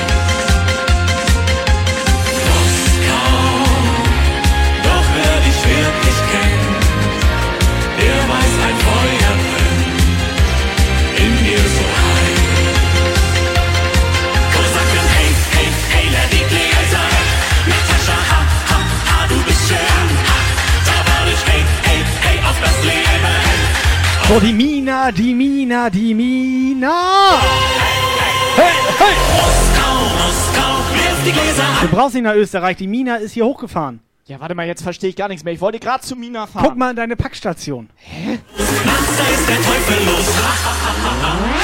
[24.32, 27.38] So, die Mina, die Mina, die Mina.
[28.56, 29.14] Hey, hey.
[29.36, 29.94] Moskau,
[30.24, 30.72] Moskau,
[31.26, 34.00] die Gläser Du brauchst nicht nach Österreich, die Mina ist hier hochgefahren.
[34.28, 35.54] Ja, warte mal, jetzt verstehe ich gar nichts mehr.
[35.54, 36.64] Ich wollte gerade zu Mina fahren.
[36.66, 37.90] Guck mal in deine Packstation.
[38.86, 41.61] Nachts, da ist der Teufel los.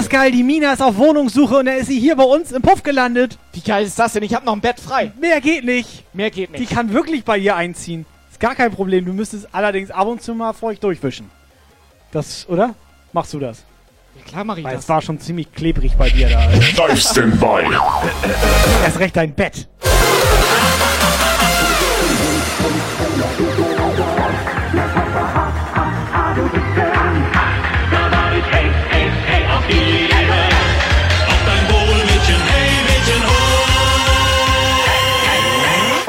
[0.00, 2.62] Das geil, die Mina ist auf Wohnungssuche und dann ist sie hier bei uns im
[2.62, 3.38] Puff gelandet.
[3.52, 4.22] Wie geil ist das denn?
[4.22, 5.12] Ich habe noch ein Bett frei.
[5.20, 6.04] Mehr geht nicht.
[6.14, 6.60] Mehr geht nicht.
[6.70, 8.06] Die kann wirklich bei ihr einziehen.
[8.30, 9.04] Ist gar kein Problem.
[9.04, 11.30] Du müsstest allerdings ab und zu mal feucht durchwischen.
[12.12, 12.74] Das, oder?
[13.12, 13.62] Machst du das?
[14.16, 14.84] Ja, klar mach ich Weil das.
[14.84, 16.38] es war schon ziemlich klebrig bei dir da.
[16.40, 16.88] Alter.
[16.88, 17.76] Live Standby.
[18.84, 19.68] Erst recht dein Bett.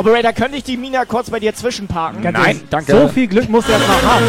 [0.01, 2.23] Operator, könnte ich die Mina kurz bei dir zwischenparken?
[2.23, 4.25] Ganz ehrlich, So viel Glück musst du erstmal haben.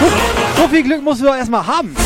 [0.00, 1.96] So, so viel Glück musst du doch erstmal haben.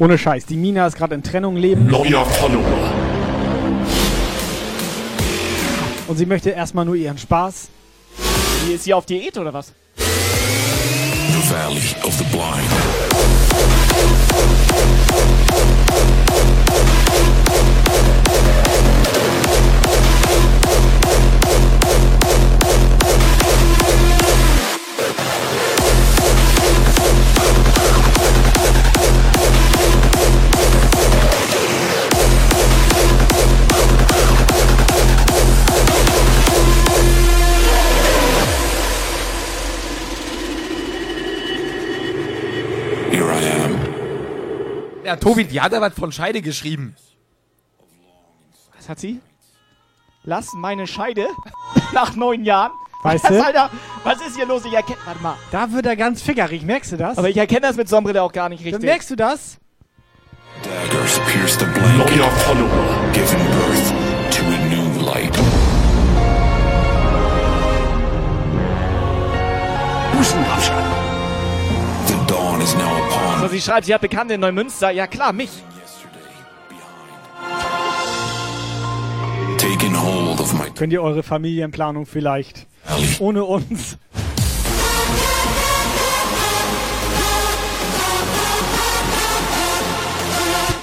[0.00, 0.46] Ohne Scheiß.
[0.46, 1.86] Die Mina ist gerade in Trennung leben.
[1.86, 2.92] Neuer Follower.
[6.06, 7.68] Und sie möchte erstmal nur ihren Spaß.
[8.66, 9.72] Wie ist sie auf Diät oder was?
[9.96, 13.07] The Valley of the Blind.
[45.08, 46.94] Ja, Tobi, die hat da was von Scheide geschrieben.
[48.76, 49.22] Was hat sie?
[50.22, 51.28] Lass meine Scheide
[51.94, 52.72] nach neun Jahren.
[53.02, 53.42] Weißt was, du?
[53.42, 53.70] Alter,
[54.04, 54.66] was ist hier los?
[54.66, 54.98] Ich erkenne.
[55.06, 55.36] Warte mal.
[55.50, 57.16] Da wird er ganz fickerig, merkst du das?
[57.16, 58.82] Aber ich erkenne das mit Sonnenbrille auch gar nicht richtig.
[58.82, 59.56] Merkst du das?
[60.62, 63.12] daggers pierce the blanket, Neuer Follower.
[63.14, 63.88] giving birth
[64.30, 65.34] to a new light.
[72.06, 74.90] The dawn is now upon So, sie schreibt, sie hat Bekannte in Neumünster.
[74.90, 75.50] Ja klar, mich.
[79.78, 82.66] taking hold of my Könnt ihr eure Familienplanung vielleicht
[83.18, 83.98] ohne uns?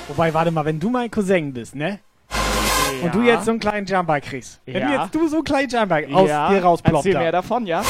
[0.08, 2.00] Wobei, warte mal, wenn du mein Cousin bist, ne?
[3.02, 4.62] Und du jetzt so einen kleinen Jumper kriegst.
[4.66, 5.04] Wenn Ja.
[5.04, 7.06] jetzt du so einen kleinen Jumper aus ja, dir rausploppt.
[7.06, 7.84] Erzähl mehr davon, ja?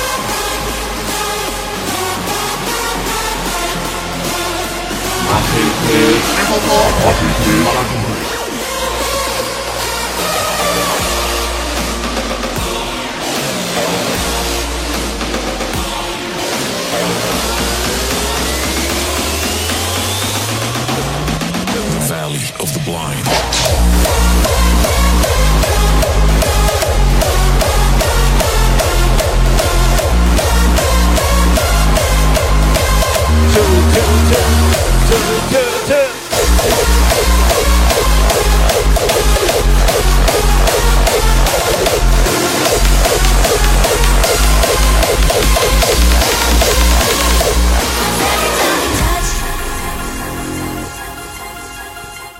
[6.47, 8.04] The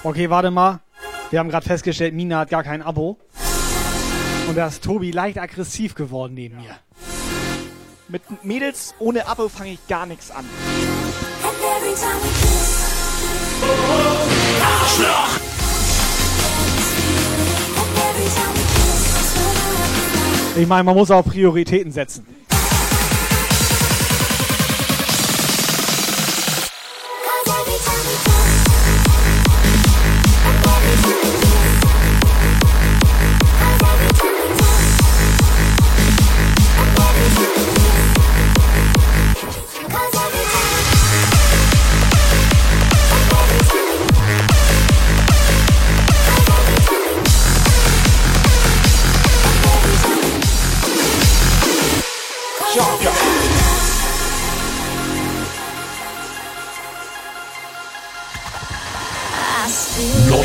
[0.06, 0.82] Okay, warte mal.
[1.32, 3.18] Wir haben gerade festgestellt, Mina hat gar kein Abo.
[4.48, 6.76] Und da ist Tobi leicht aggressiv geworden neben mir.
[8.08, 10.46] Mit Mädels ohne Abo fange ich gar nichts an.
[20.56, 22.28] Ich meine, man muss auch Prioritäten setzen.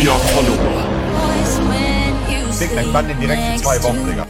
[0.03, 0.89] Neuer Follower.
[2.59, 4.27] Dick, dein Band in direkt für zwei Wochen, Digga.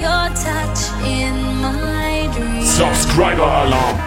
[0.00, 0.30] Your.
[2.62, 3.98] Subscriber Alarm.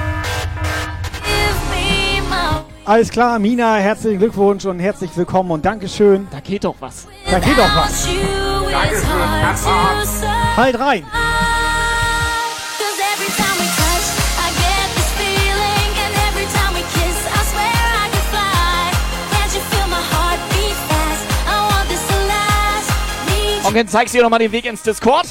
[2.85, 6.27] Alles klar, Mina, herzlichen Glückwunsch und herzlich willkommen und Dankeschön.
[6.31, 7.07] Da geht doch was.
[7.29, 8.05] Da geht doch was.
[10.05, 10.27] say.
[10.55, 11.05] Halt rein.
[23.67, 23.71] You.
[23.71, 25.27] Onkel, zeigst du dir nochmal den Weg ins Discord?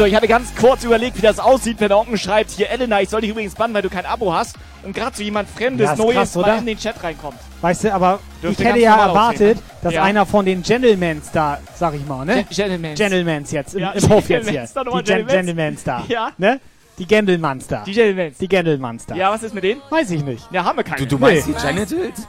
[0.00, 3.02] So, ich hatte ganz kurz überlegt, wie das aussieht, wenn der Onkel schreibt, hier Elena,
[3.02, 4.56] ich soll dich übrigens bannen, weil du kein Abo hast.
[4.82, 6.56] Und gerade so jemand Fremdes, Ja, Neues krass, mal oder?
[6.56, 7.36] in den Chat reinkommt.
[7.60, 9.62] Weißt du, aber Dürfte ich hätte ja erwartet, aussehen, ne?
[9.82, 10.02] dass Ja.
[10.04, 12.36] einer von den Gentlemans da, sag ich mal, ne?
[12.36, 12.98] Gen- Gentlemans.
[12.98, 14.62] Gentlemans jetzt, im, Ja, im Hof jetzt hier.
[14.62, 15.32] Die Gen Gentlemans.
[15.32, 16.04] Gentlemans da.
[16.08, 16.30] Ja.
[16.38, 16.60] Ne?
[16.98, 17.82] Die Gendelmans da.
[17.84, 18.38] Die Gentlemans.
[18.38, 19.14] Die Gendelmans da.
[19.16, 19.82] Ja, was ist mit denen?
[19.90, 20.48] Weiß ich nicht.
[20.50, 20.96] Ja, haben wir keine.
[20.96, 21.54] Du, du meinst Nee.
[21.60, 22.26] die Genitals?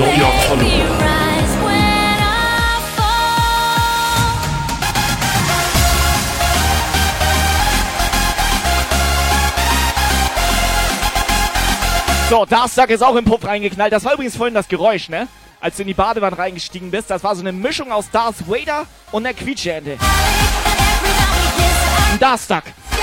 [0.00, 0.96] You Neuer make me Follower.
[0.96, 4.40] rise when I fall.
[12.30, 13.92] So, Darkstack ist auch im Puff reingeknallt.
[13.92, 15.28] Das war übrigens vorhin das Geräusch, ne?
[15.60, 17.10] Als du in die Badewanne reingestiegen bist.
[17.10, 19.98] Das war so eine Mischung aus Darth Vader und der Quietscheente.
[22.18, 22.64] Darkstack.
[22.90, 22.96] So,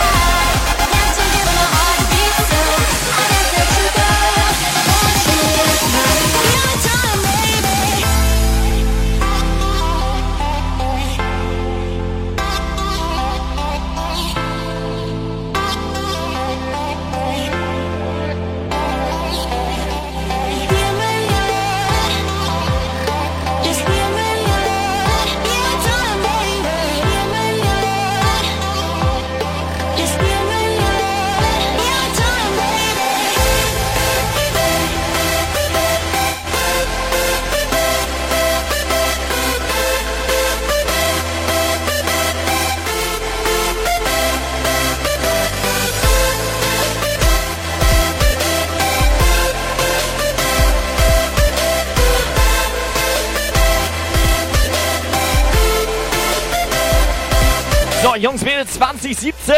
[58.17, 59.55] Jungs, Mädels 2017.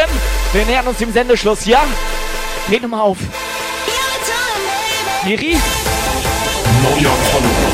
[0.52, 1.78] Wir nähern uns dem Sendeschluss hier.
[2.68, 3.18] Dreh mal auf.
[5.24, 5.56] Miri?
[6.82, 7.69] Neuer Follower.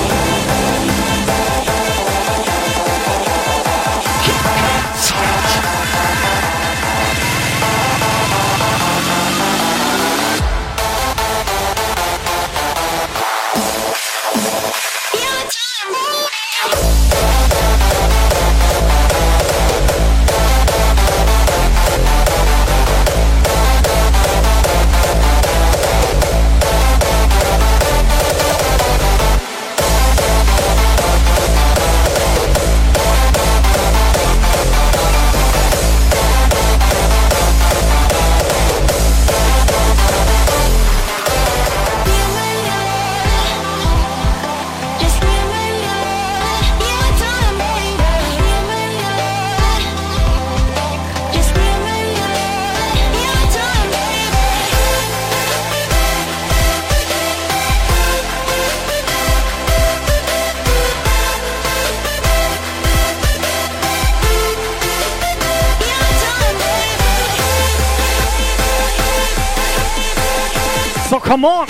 [71.36, 71.66] Come on!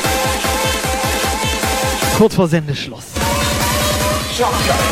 [2.16, 3.04] Kurz vor Sendeschluss.
[4.38, 4.85] Machen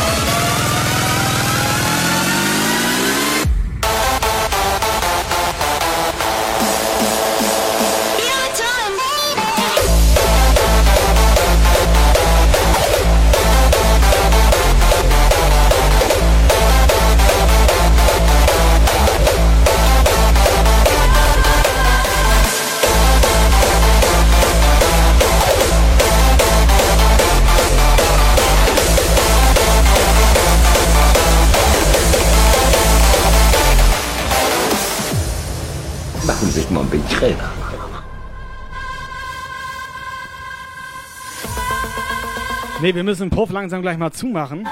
[42.84, 44.68] Ne, wir müssen den Puff langsam gleich mal zumachen.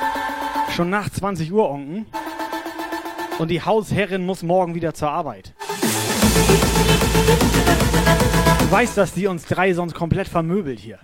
[0.76, 2.04] Schon nach 20 Uhr, Onken.
[3.38, 5.54] Und die Hausherrin muss morgen wieder zur Arbeit.
[8.58, 10.98] Du weißt, dass die uns drei sonst komplett vermöbelt hier.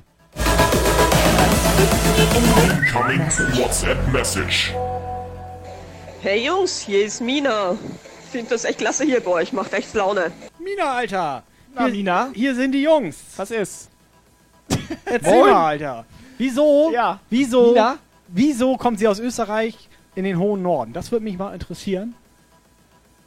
[2.63, 3.21] Incoming
[3.57, 4.75] WhatsApp Message.
[6.21, 7.75] Hey Jungs, hier ist Mina.
[8.31, 10.31] Find das echt klasse hier bei euch, macht echt Laune.
[10.63, 11.43] Mina, Alter.
[11.75, 12.29] Na, hier, Mina?
[12.35, 13.17] Hier sind die Jungs.
[13.39, 13.89] Was ist?
[15.07, 15.51] Erzähl Moin.
[15.53, 16.05] mal, Alter.
[16.39, 16.91] Wieso?
[16.93, 17.21] Ja.
[17.31, 17.69] Wieso?
[17.73, 17.99] Mina?
[18.29, 20.93] Wieso kommt sie aus Österreich in den hohen Norden?
[20.93, 22.15] Das würde mich mal interessieren.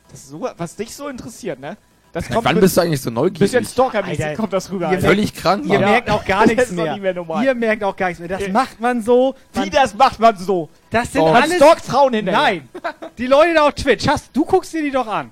[0.10, 1.78] Das ist so, was dich so interessiert, ne?
[2.14, 3.40] Das Seit wann bist du eigentlich so neugierig?
[3.40, 4.88] Bisschen stalkermäßig kommt das rüber.
[4.88, 5.08] ihr Alter.
[5.08, 5.90] Völlig krank, Ihr Mann.
[5.92, 6.92] merkt auch gar Das nichts ist mehr.
[6.92, 7.46] nicht mehr normal.
[7.46, 8.28] Ihr merkt auch gar nichts mehr.
[8.28, 9.34] Das Äh, macht man so.
[9.54, 10.68] Wie das macht man so?
[10.90, 11.28] Das sind Oh.
[11.28, 11.48] alles...
[11.52, 12.42] Man stalkt Frauen hinterher.
[12.42, 12.70] Nein.
[13.18, 15.32] Die Leute da auf Twitch, hast, du guckst dir die doch an.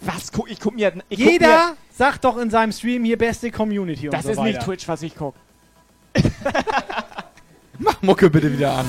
[0.00, 0.32] Was?
[0.32, 0.92] Guck, ich guck mir.
[1.08, 4.30] Ich guck Jeder Mir, sagt doch in seinem Stream hier beste Community das und so
[4.32, 4.48] ist weiter.
[4.48, 5.34] nicht Twitch, was ich guck.
[7.78, 8.86] Mach Mucke bitte wieder an.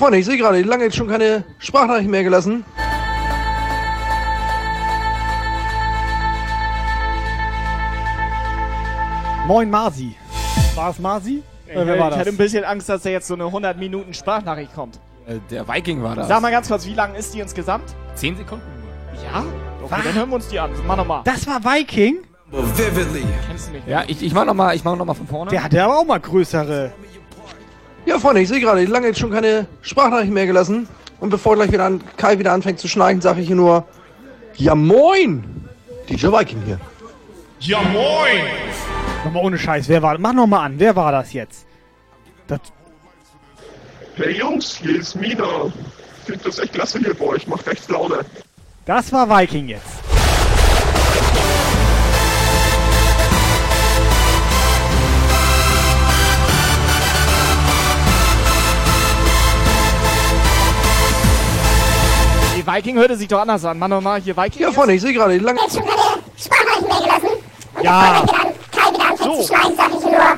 [0.00, 2.64] Freunde, ich sehe gerade, lange jetzt schon keine Sprachnachrichten mehr gelassen.
[9.46, 10.16] Moin Marsi.
[10.74, 11.42] War es Marsi?
[11.66, 14.74] Ich, war ich hatte ein bisschen Angst, dass da jetzt so eine 100 Minuten Sprachnachricht
[14.74, 14.98] kommt.
[15.26, 16.28] Äh, Der Viking war das.
[16.28, 17.94] Sag mal ganz kurz, wie lang ist die insgesamt?
[18.14, 18.64] 10 Sekunden.
[19.22, 19.44] Ja?
[19.84, 20.70] Okay, dann hören wir uns die an.
[20.86, 21.20] Mach nochmal.
[21.24, 22.20] Das war Viking?
[22.50, 23.26] Vividly.
[23.46, 23.86] Kennst du nicht?
[23.86, 25.50] Ja, ich, ich mach nochmal mach noch mal von vorne.
[25.50, 26.90] Der hatte aber auch mal größere.
[28.10, 30.88] Ja, Freunde, ich sehe gerade, lange jetzt schon keine Sprachnachrichten mehr gelassen.
[31.20, 33.84] Und bevor gleich wieder an, Kai wieder anfängt zu schnarchen, sage ich hier nur,
[34.56, 35.44] ja moin!
[36.08, 36.80] DJ Viking hier.
[37.60, 38.42] Ja moin!
[39.24, 41.66] Nochmal ohne Scheiß, wer war Mach nochmal an, wer war das jetzt?
[42.48, 42.58] Das,
[44.16, 45.72] Hey Jungs, hier ist Mina.
[46.26, 48.24] Find das echt klasse hier bei euch, macht echt Laune.
[48.86, 50.09] das war Viking jetzt.
[62.70, 63.78] Viking hörte sich doch anders an.
[63.78, 64.62] Mach nochmal hier Viking.
[64.62, 65.84] Ja, Freunde, ich sehe gerade, lange jetzt schon
[67.82, 68.22] Ja.
[69.18, 69.48] So.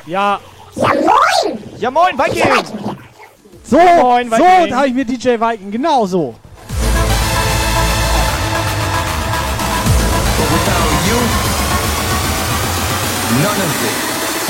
[0.07, 0.39] Ja.
[1.77, 2.43] Ja moin, Viking!
[3.63, 4.75] So, Moin, so Viking.
[4.75, 6.35] habe ich mir DJ Viking, genau so.
[10.53, 11.19] Without you,
[13.41, 13.97] none of it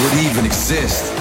[0.01, 1.12] would even exist.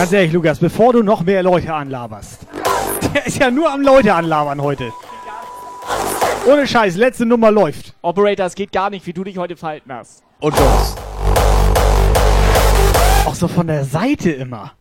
[0.00, 2.46] Ganz ehrlich, Lukas, bevor du noch mehr Leute anlaberst.
[3.14, 4.90] Der ist ja nur am Leute anlabern heute.
[6.50, 7.92] Ohne Scheiß, letzte Nummer läuft.
[8.00, 10.22] Operator, es geht gar nicht, wie du dich heute verhalten hast.
[10.40, 10.96] Und los.
[13.26, 14.72] Auch so von der Seite immer.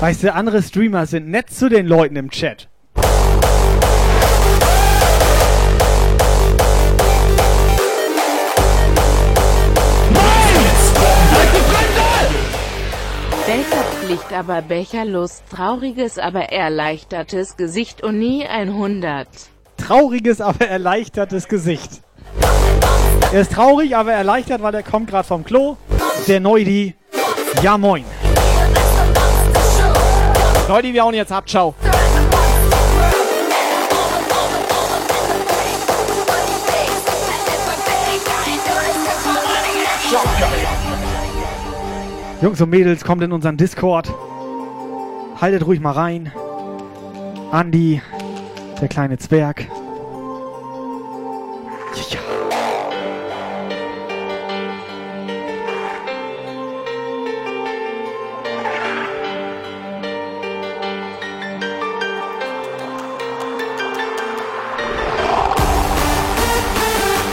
[0.00, 2.68] Weißt du, andere Streamer sind nett zu den Leuten im Chat.
[14.10, 19.28] Delta-Pflicht, aber becherlos, trauriges, aber erleichtertes Gesicht und nie ein 100.
[19.76, 22.02] Trauriges, aber erleichtertes Gesicht.
[23.32, 25.76] Er ist traurig, aber erleichtert, weil er kommt gerade vom Klo.
[26.26, 26.94] Der Neudi.
[27.62, 28.04] Ja moin.
[30.68, 31.48] Leute, wir hauen jetzt ab.
[31.48, 31.74] Ciao.
[42.42, 44.10] Jungs und Mädels, kommt in unseren Discord.
[45.38, 46.32] Haltet ruhig mal rein.
[47.50, 48.00] Andi,
[48.80, 49.66] der kleine Zwerg.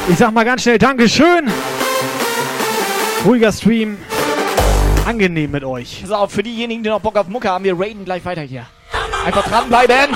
[0.10, 1.50] Ich sag mal ganz schnell Dankeschön.
[3.26, 3.98] Ruhiger Stream.
[5.08, 6.02] Angenehm mit euch.
[6.02, 8.66] Pass auf, für diejenigen, die noch Bock auf Mucke haben, wir raiden gleich weiter hier.
[9.26, 10.14] Einfach dranbleiben.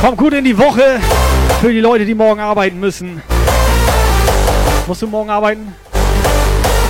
[0.00, 0.98] Kommt gut in die Woche
[1.60, 3.20] für die Leute, die morgen arbeiten müssen.
[4.86, 5.74] Musst du morgen arbeiten?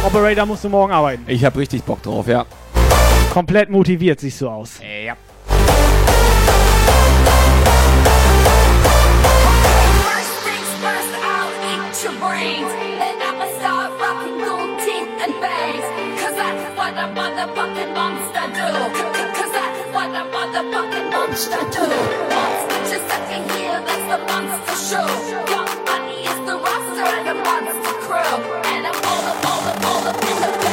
[0.04, 1.24] Operator, musst du morgen arbeiten?
[1.26, 2.46] Ich hab richtig Bock drauf, ja.
[3.32, 4.78] Komplett motiviert siehst du aus.
[5.04, 5.16] Ja.
[21.36, 21.86] Motherfucking monster do.
[22.30, 23.08] Monster just
[23.58, 25.06] here, that's the monster show.
[25.52, 28.62] Young money is the roster and a monster crew.
[28.64, 30.65] And I'm all up, all up, all up in the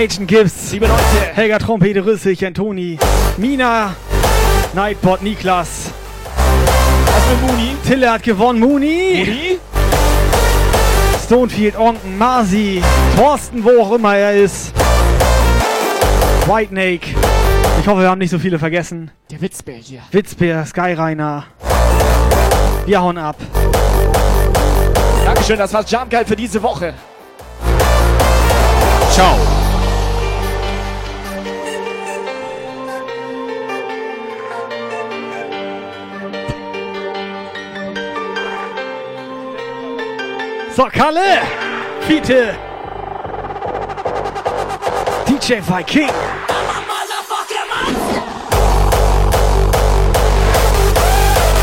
[0.00, 1.02] Agent Gibbs, liebe Leute,
[1.34, 2.98] Helga Trompete, Rüsselchen, Toni,
[3.36, 3.94] Mina,
[4.72, 5.90] Nightbot, Niklas.
[7.04, 7.76] Was für Mooney?
[7.86, 9.26] Tille hat gewonnen, Mooney.
[9.26, 9.58] Mooney?
[11.22, 12.82] Stonefield, Onken, Marzi,
[13.14, 14.72] Thorsten, wo auch immer er ist.
[16.46, 17.14] Whitenake.
[17.82, 19.10] Ich hoffe, wir haben nicht so viele vergessen.
[19.30, 20.00] Der Witzbär hier.
[20.12, 21.44] Witzbär, Skyrainer.
[22.86, 23.36] Wir hauen ab.
[25.26, 26.94] Dankeschön, das war's Jump Guide für diese Woche.
[29.12, 29.36] Ciao.
[40.74, 41.40] So, Kalle,
[42.06, 42.54] Fiete,
[45.26, 46.08] DJ Viking.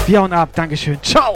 [0.06, 1.02] Wir hauen ab, Dankeschön.
[1.02, 1.36] Ciao.